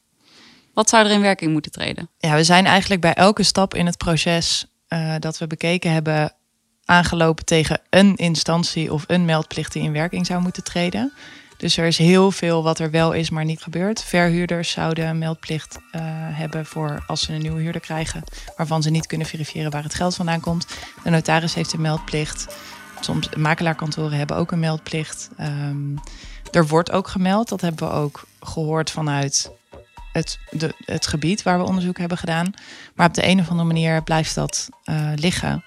Wat 0.75 0.89
zou 0.89 1.07
er 1.07 1.11
in 1.11 1.21
werking 1.21 1.53
moeten 1.53 1.73
treden? 1.73 2.11
Ja, 2.19 2.35
we 2.35 2.45
zijn 2.45 2.67
eigenlijk 2.67 3.01
bij 3.01 3.15
elke 3.15 3.43
stap 3.43 3.75
in 3.75 3.87
het 3.87 3.97
proces 3.97 4.67
uh, 4.89 5.15
dat 5.19 5.39
we 5.39 5.47
bekeken 5.47 5.93
hebben 5.93 6.35
aangelopen 6.85 7.45
tegen 7.45 7.81
een 7.91 8.17
instantie 8.17 8.93
of 8.93 9.05
een 9.07 9.25
meldplicht 9.25 9.73
die 9.73 9.83
in 9.83 9.93
werking 9.93 10.27
zou 10.27 10.43
moeten 10.43 10.65
treden. 10.65 11.13
Dus 11.59 11.77
er 11.77 11.87
is 11.87 11.99
heel 11.99 12.31
veel 12.31 12.63
wat 12.63 12.79
er 12.79 12.91
wel 12.91 13.13
is, 13.13 13.31
maar 13.31 13.45
niet 13.45 13.63
gebeurt. 13.63 14.03
Verhuurders 14.03 14.71
zouden 14.71 15.07
een 15.07 15.19
meldplicht 15.19 15.77
uh, 15.77 16.01
hebben 16.37 16.67
voor 16.67 17.05
als 17.07 17.23
ze 17.23 17.33
een 17.33 17.43
nieuwe 17.43 17.61
huurder 17.61 17.81
krijgen, 17.81 18.25
waarvan 18.57 18.83
ze 18.83 18.91
niet 18.91 19.07
kunnen 19.07 19.27
verifiëren 19.27 19.71
waar 19.71 19.83
het 19.83 19.95
geld 19.95 20.15
vandaan 20.15 20.41
komt. 20.41 20.67
De 21.05 21.11
notaris 21.11 21.55
heeft 21.55 21.73
een 21.73 21.81
meldplicht. 21.81 22.57
Soms 23.01 23.29
makelaarkantoren 23.37 24.19
hebben 24.19 24.37
ook 24.37 24.53
een 24.53 24.59
meldplicht. 24.59 25.31
Um, 25.41 26.01
er 26.51 26.67
wordt 26.67 26.93
ook 26.93 27.09
gemeld, 27.09 27.49
dat 27.49 27.61
hebben 27.61 27.89
we 27.89 27.95
ook 27.95 28.25
gehoord 28.41 28.91
vanuit 28.91 29.51
het, 30.13 30.39
de, 30.51 30.75
het 30.85 31.07
gebied 31.07 31.43
waar 31.43 31.59
we 31.59 31.65
onderzoek 31.65 31.99
hebben 31.99 32.19
gedaan. 32.19 32.53
Maar 32.95 33.07
op 33.07 33.15
de 33.15 33.27
een 33.27 33.41
of 33.41 33.49
andere 33.49 33.69
manier 33.69 34.03
blijft 34.03 34.35
dat 34.35 34.69
uh, 34.85 35.11
liggen. 35.15 35.65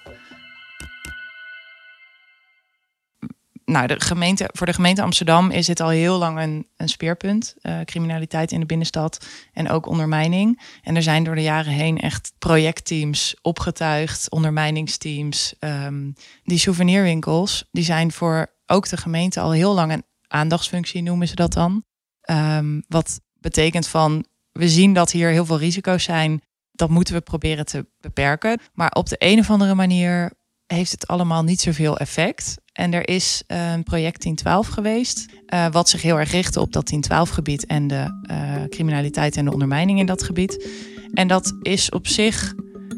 Nou, 3.71 3.87
de 3.87 3.99
gemeente, 3.99 4.49
voor 4.53 4.65
de 4.65 4.73
gemeente 4.73 5.01
Amsterdam 5.01 5.51
is 5.51 5.65
dit 5.65 5.79
al 5.79 5.89
heel 5.89 6.17
lang 6.17 6.39
een, 6.39 6.67
een 6.77 6.89
speerpunt. 6.89 7.55
Uh, 7.61 7.79
criminaliteit 7.85 8.51
in 8.51 8.59
de 8.59 8.65
binnenstad 8.65 9.25
en 9.53 9.69
ook 9.69 9.85
ondermijning. 9.85 10.61
En 10.81 10.95
er 10.95 11.03
zijn 11.03 11.23
door 11.23 11.35
de 11.35 11.41
jaren 11.41 11.73
heen 11.73 11.99
echt 11.99 12.33
projectteams 12.37 13.35
opgetuigd, 13.41 14.29
ondermijningsteams. 14.29 15.55
Um, 15.59 16.13
die 16.43 16.57
souvenirwinkels, 16.57 17.67
die 17.71 17.83
zijn 17.83 18.11
voor 18.11 18.53
ook 18.65 18.89
de 18.89 18.97
gemeente 18.97 19.39
al 19.39 19.51
heel 19.51 19.73
lang 19.73 19.91
een 19.91 20.05
aandachtsfunctie, 20.27 21.01
noemen 21.01 21.27
ze 21.27 21.35
dat 21.35 21.53
dan. 21.53 21.83
Um, 22.29 22.83
wat 22.87 23.21
betekent 23.33 23.87
van, 23.87 24.25
we 24.51 24.69
zien 24.69 24.93
dat 24.93 25.11
hier 25.11 25.29
heel 25.29 25.45
veel 25.45 25.59
risico's 25.59 26.03
zijn. 26.03 26.41
Dat 26.71 26.89
moeten 26.89 27.13
we 27.13 27.21
proberen 27.21 27.65
te 27.65 27.85
beperken. 27.99 28.59
Maar 28.73 28.91
op 28.91 29.09
de 29.09 29.15
een 29.19 29.39
of 29.39 29.49
andere 29.49 29.75
manier 29.75 30.31
heeft 30.75 30.91
het 30.91 31.07
allemaal 31.07 31.43
niet 31.43 31.61
zoveel 31.61 31.97
effect. 31.97 32.57
En 32.73 32.93
er 32.93 33.09
is 33.09 33.43
een 33.47 33.83
project 33.83 34.21
1012 34.21 34.67
geweest, 34.67 35.25
uh, 35.53 35.67
wat 35.71 35.89
zich 35.89 36.01
heel 36.01 36.19
erg 36.19 36.31
richtte 36.31 36.59
op 36.59 36.73
dat 36.73 36.87
1012 36.87 37.29
gebied 37.29 37.65
en 37.65 37.87
de 37.87 38.21
uh, 38.31 38.63
criminaliteit 38.69 39.37
en 39.37 39.45
de 39.45 39.53
ondermijning 39.53 39.99
in 39.99 40.05
dat 40.05 40.23
gebied. 40.23 40.67
En 41.13 41.27
dat 41.27 41.53
is 41.61 41.89
op 41.89 42.07
zich, 42.07 42.53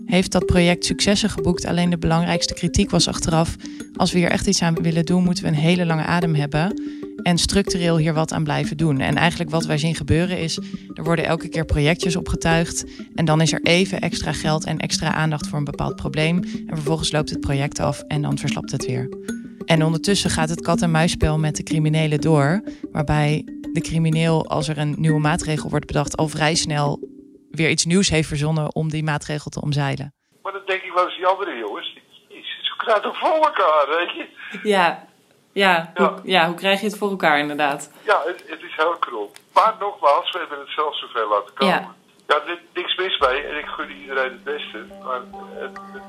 heeft 0.06 0.32
dat 0.32 0.46
project 0.46 0.86
successen 0.86 1.30
geboekt. 1.30 1.66
Alleen 1.66 1.90
de 1.90 1.98
belangrijkste 1.98 2.54
kritiek 2.54 2.90
was 2.90 3.08
achteraf, 3.08 3.56
als 3.96 4.12
we 4.12 4.18
hier 4.18 4.30
echt 4.30 4.48
iets 4.48 4.62
aan 4.62 4.76
willen 4.82 5.06
doen, 5.06 5.24
moeten 5.24 5.44
we 5.44 5.50
een 5.50 5.56
hele 5.56 5.86
lange 5.86 6.04
adem 6.04 6.36
hebben 6.36 6.82
en 7.24 7.38
structureel 7.38 7.98
hier 7.98 8.14
wat 8.14 8.34
aan 8.34 8.44
blijven 8.44 8.78
doen. 8.78 9.00
En 9.00 9.16
eigenlijk 9.16 9.50
wat 9.50 9.66
wij 9.66 9.78
zien 9.78 9.96
gebeuren 9.96 10.40
is, 10.40 10.60
er 10.94 11.04
worden 11.04 11.26
elke 11.26 11.48
keer 11.48 11.66
projectjes 11.66 12.16
opgetuigd 12.16 12.86
en 13.16 13.26
dan 13.26 13.42
is 13.42 13.54
er 13.54 13.62
even 13.62 14.02
extra 14.02 14.32
geld 14.32 14.66
en 14.66 14.80
extra 14.80 15.14
aandacht 15.14 15.48
voor 15.48 15.58
een 15.58 15.64
bepaald 15.64 15.96
probleem 15.96 16.44
en 16.44 16.76
vervolgens 16.76 17.12
loopt 17.12 17.30
het 17.30 17.40
project 17.40 17.80
af 17.80 18.02
en 18.08 18.22
dan 18.22 18.38
verslapt 18.38 18.72
het 18.72 18.86
weer. 18.86 19.10
En 19.66 19.84
ondertussen 19.84 20.30
gaat 20.30 20.50
het 20.50 20.62
kat-en-muisspel 20.62 21.40
met 21.40 21.56
de 21.56 21.64
criminelen 21.64 22.22
door, 22.22 22.64
waarbij 22.92 23.46
de 23.74 23.82
crimineel, 23.82 24.48
als 24.48 24.68
er 24.68 24.78
een 24.78 24.96
nieuwe 24.98 25.20
maatregel 25.20 25.70
wordt 25.70 25.86
bedacht, 25.86 26.18
al 26.18 26.28
vrij 26.28 26.56
snel 26.56 27.00
weer 27.54 27.70
iets 27.70 27.86
nieuws 27.86 28.10
heeft 28.10 28.28
verzonnen 28.28 28.76
om 28.76 28.90
die 28.90 29.04
maatregel 29.04 29.50
te 29.50 29.62
omzeilen. 29.62 30.14
Maar 30.42 30.52
dan 30.52 30.62
denk 30.66 30.82
ik 30.82 30.94
wel 30.94 31.06
eens 31.06 31.16
die 31.16 31.26
andere 31.26 31.58
jongens, 31.58 31.98
ze 32.30 32.74
krijgen 32.78 33.04
toch 33.04 33.18
voor 33.18 33.46
elkaar, 33.46 33.86
weet 33.88 34.12
je? 34.16 34.28
Ja, 34.70 35.08
ja, 35.54 35.92
ja. 35.94 36.06
Hoe, 36.06 36.20
ja, 36.24 36.46
hoe 36.48 36.56
krijg 36.56 36.80
je 36.80 36.86
het 36.86 36.98
voor 36.98 37.10
elkaar 37.10 37.40
inderdaad? 37.40 37.92
Ja, 38.06 38.22
het, 38.26 38.44
het 38.48 38.62
is 38.62 38.76
heel 38.76 38.98
krom. 39.00 39.30
Maar 39.54 39.76
nogmaals, 39.80 40.32
we 40.32 40.40
hebben 40.40 40.60
het 40.60 40.70
zelf 40.70 40.98
zoveel 41.00 41.30
laten 41.30 41.54
komen. 41.54 41.74
Ja, 41.74 41.96
ja 42.28 42.36
er 42.36 42.62
niks 42.74 42.96
mis 42.96 43.18
mee 43.18 43.42
en 43.42 43.58
ik 43.58 43.66
gun 43.66 43.92
iedereen 43.92 44.32
het 44.32 44.44
beste. 44.44 44.86
Maar 45.04 45.22
het, 45.54 45.78
het, 45.94 46.04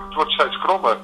het 0.00 0.14
wordt 0.14 0.30
steeds 0.30 0.58
krommer. 0.58 0.96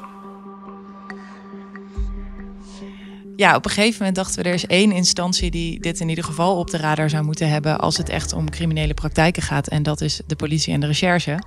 Ja, 3.37 3.57
op 3.57 3.65
een 3.65 3.71
gegeven 3.71 3.99
moment 3.99 4.17
dachten 4.17 4.43
we 4.43 4.49
er 4.49 4.55
is 4.55 4.67
één 4.67 4.93
instantie 4.93 5.51
die 5.51 5.81
dit 5.81 6.01
in 6.01 6.09
ieder 6.09 6.25
geval 6.25 6.59
op 6.59 6.71
de 6.71 6.77
radar 6.77 7.11
zou 7.11 7.25
moeten 7.25 7.49
hebben 7.49 7.79
als 7.79 7.97
het 7.97 8.09
echt 8.09 8.33
om 8.33 8.51
criminele 8.51 8.95
praktijken 8.95 9.43
gaat. 9.43 9.69
En 9.69 9.83
dat 9.83 10.01
is 10.01 10.21
de 10.27 10.37
politie 10.37 10.73
en 10.73 10.81
de 10.81 10.87
recherche. 10.87 11.39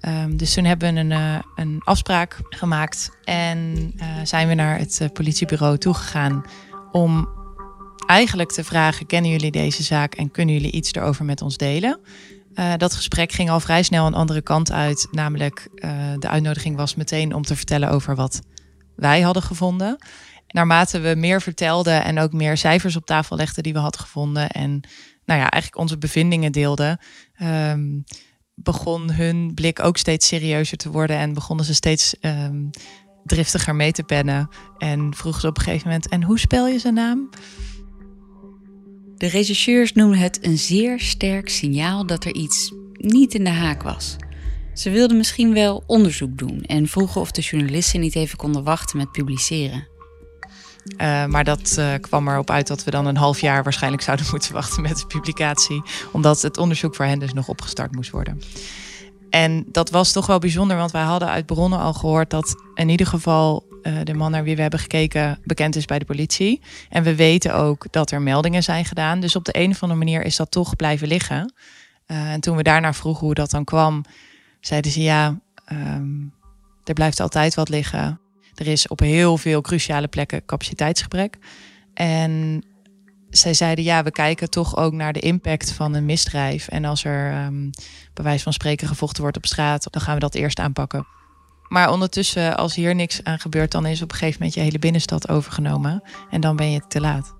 Um, 0.00 0.36
dus 0.36 0.54
toen 0.54 0.64
hebben 0.64 0.94
we 0.94 1.00
een, 1.00 1.10
uh, 1.10 1.38
een 1.54 1.80
afspraak 1.84 2.38
gemaakt 2.48 3.10
en 3.24 3.92
uh, 3.96 4.06
zijn 4.24 4.48
we 4.48 4.54
naar 4.54 4.78
het 4.78 4.98
uh, 5.02 5.08
politiebureau 5.12 5.78
toegegaan 5.78 6.44
om 6.92 7.28
eigenlijk 8.06 8.50
te 8.50 8.64
vragen: 8.64 9.06
kennen 9.06 9.30
jullie 9.30 9.50
deze 9.50 9.82
zaak 9.82 10.14
en 10.14 10.30
kunnen 10.30 10.54
jullie 10.54 10.72
iets 10.72 10.92
erover 10.92 11.24
met 11.24 11.42
ons 11.42 11.56
delen? 11.56 12.00
dat 12.76 12.94
gesprek 12.94 13.32
ging 13.32 13.50
al 13.50 13.60
vrij 13.60 13.82
snel 13.82 14.06
een 14.06 14.14
andere 14.14 14.42
kant 14.42 14.72
uit. 14.72 15.08
Namelijk, 15.10 15.68
de 16.18 16.28
uitnodiging 16.28 16.76
was 16.76 16.94
meteen 16.94 17.34
om 17.34 17.42
te 17.42 17.56
vertellen 17.56 17.90
over 17.90 18.14
wat 18.14 18.40
wij 18.96 19.20
hadden 19.20 19.42
gevonden 19.42 19.98
naarmate 20.50 21.00
we 21.00 21.14
meer 21.14 21.42
vertelden 21.42 22.04
en 22.04 22.18
ook 22.18 22.32
meer 22.32 22.56
cijfers 22.56 22.96
op 22.96 23.06
tafel 23.06 23.36
legden 23.36 23.62
die 23.62 23.72
we 23.72 23.78
hadden 23.78 24.00
gevonden 24.00 24.48
en 24.48 24.80
nou 25.24 25.40
ja, 25.40 25.50
eigenlijk 25.50 25.82
onze 25.82 25.98
bevindingen 25.98 26.52
deelden, 26.52 26.98
um, 27.42 28.04
begon 28.54 29.12
hun 29.12 29.54
blik 29.54 29.82
ook 29.82 29.96
steeds 29.96 30.26
serieuzer 30.26 30.76
te 30.76 30.90
worden 30.90 31.16
en 31.16 31.34
begonnen 31.34 31.64
ze 31.64 31.74
steeds 31.74 32.14
um, 32.20 32.70
driftiger 33.24 33.74
mee 33.74 33.92
te 33.92 34.02
pennen. 34.02 34.48
En 34.78 35.14
vroegen 35.14 35.40
ze 35.40 35.46
op 35.46 35.56
een 35.56 35.62
gegeven 35.62 35.86
moment: 35.88 36.08
En 36.08 36.22
hoe 36.22 36.38
spel 36.38 36.66
je 36.66 36.78
zijn 36.78 36.94
naam? 36.94 37.28
De 39.16 39.26
rechercheurs 39.26 39.92
noemen 39.92 40.18
het 40.18 40.44
een 40.44 40.58
zeer 40.58 41.00
sterk 41.00 41.48
signaal 41.48 42.06
dat 42.06 42.24
er 42.24 42.34
iets 42.34 42.72
niet 42.92 43.34
in 43.34 43.44
de 43.44 43.50
haak 43.50 43.82
was. 43.82 44.16
Ze 44.74 44.90
wilden 44.90 45.16
misschien 45.16 45.52
wel 45.52 45.82
onderzoek 45.86 46.38
doen 46.38 46.62
en 46.62 46.88
vroegen 46.88 47.20
of 47.20 47.30
de 47.30 47.40
journalisten 47.40 48.00
niet 48.00 48.14
even 48.14 48.36
konden 48.36 48.64
wachten 48.64 48.96
met 48.96 49.12
publiceren. 49.12 49.89
Uh, 50.84 51.26
maar 51.26 51.44
dat 51.44 51.76
uh, 51.78 51.94
kwam 52.00 52.28
erop 52.28 52.50
uit 52.50 52.66
dat 52.66 52.84
we 52.84 52.90
dan 52.90 53.06
een 53.06 53.16
half 53.16 53.40
jaar 53.40 53.62
waarschijnlijk 53.62 54.02
zouden 54.02 54.26
moeten 54.32 54.52
wachten 54.52 54.82
met 54.82 54.98
de 54.98 55.06
publicatie. 55.06 55.82
Omdat 56.12 56.42
het 56.42 56.58
onderzoek 56.58 56.94
voor 56.94 57.04
hen 57.04 57.18
dus 57.18 57.32
nog 57.32 57.48
opgestart 57.48 57.94
moest 57.94 58.10
worden. 58.10 58.42
En 59.30 59.64
dat 59.68 59.90
was 59.90 60.12
toch 60.12 60.26
wel 60.26 60.38
bijzonder, 60.38 60.76
want 60.76 60.90
wij 60.90 61.02
hadden 61.02 61.28
uit 61.28 61.46
bronnen 61.46 61.78
al 61.78 61.92
gehoord 61.92 62.30
dat 62.30 62.54
in 62.74 62.88
ieder 62.88 63.06
geval 63.06 63.66
uh, 63.82 63.98
de 64.04 64.14
man 64.14 64.30
naar 64.30 64.44
wie 64.44 64.56
we 64.56 64.62
hebben 64.62 64.80
gekeken 64.80 65.38
bekend 65.44 65.76
is 65.76 65.84
bij 65.84 65.98
de 65.98 66.04
politie. 66.04 66.60
En 66.88 67.02
we 67.02 67.14
weten 67.14 67.54
ook 67.54 67.86
dat 67.90 68.10
er 68.10 68.22
meldingen 68.22 68.62
zijn 68.62 68.84
gedaan. 68.84 69.20
Dus 69.20 69.36
op 69.36 69.44
de 69.44 69.58
een 69.58 69.70
of 69.70 69.82
andere 69.82 70.00
manier 70.00 70.22
is 70.22 70.36
dat 70.36 70.50
toch 70.50 70.76
blijven 70.76 71.08
liggen. 71.08 71.54
en 72.06 72.40
toen 72.40 72.56
we 72.56 72.62
daarna 72.62 72.92
vroegen 72.92 73.26
hoe 73.26 73.34
dat 73.34 73.50
dan 73.50 73.64
kwam, 73.64 74.04
zeiden 74.60 74.90
ze 74.90 75.02
ja, 75.02 75.38
um, 75.72 76.32
er 76.84 76.94
blijft 76.94 77.20
altijd 77.20 77.54
wat 77.54 77.68
liggen. 77.68 78.20
Er 78.60 78.66
is 78.66 78.88
op 78.88 79.00
heel 79.00 79.36
veel 79.36 79.60
cruciale 79.60 80.08
plekken 80.08 80.44
capaciteitsgebrek. 80.44 81.38
En 81.94 82.64
zij 83.30 83.54
zeiden 83.54 83.84
ja, 83.84 84.02
we 84.02 84.10
kijken 84.10 84.50
toch 84.50 84.76
ook 84.76 84.92
naar 84.92 85.12
de 85.12 85.20
impact 85.20 85.72
van 85.72 85.94
een 85.94 86.04
misdrijf. 86.04 86.68
En 86.68 86.84
als 86.84 87.04
er 87.04 87.44
um, 87.44 87.70
bij 88.14 88.24
wijze 88.24 88.42
van 88.42 88.52
spreken 88.52 88.88
gevochten 88.88 89.22
wordt 89.22 89.36
op 89.36 89.46
straat, 89.46 89.86
dan 89.90 90.02
gaan 90.02 90.14
we 90.14 90.20
dat 90.20 90.34
eerst 90.34 90.58
aanpakken. 90.58 91.06
Maar 91.68 91.90
ondertussen, 91.90 92.56
als 92.56 92.74
hier 92.74 92.94
niks 92.94 93.24
aan 93.24 93.38
gebeurt, 93.38 93.72
dan 93.72 93.86
is 93.86 94.02
op 94.02 94.10
een 94.10 94.16
gegeven 94.16 94.38
moment 94.38 94.54
je 94.54 94.60
hele 94.60 94.78
binnenstad 94.78 95.28
overgenomen. 95.28 96.02
En 96.30 96.40
dan 96.40 96.56
ben 96.56 96.70
je 96.70 96.80
te 96.88 97.00
laat. 97.00 97.34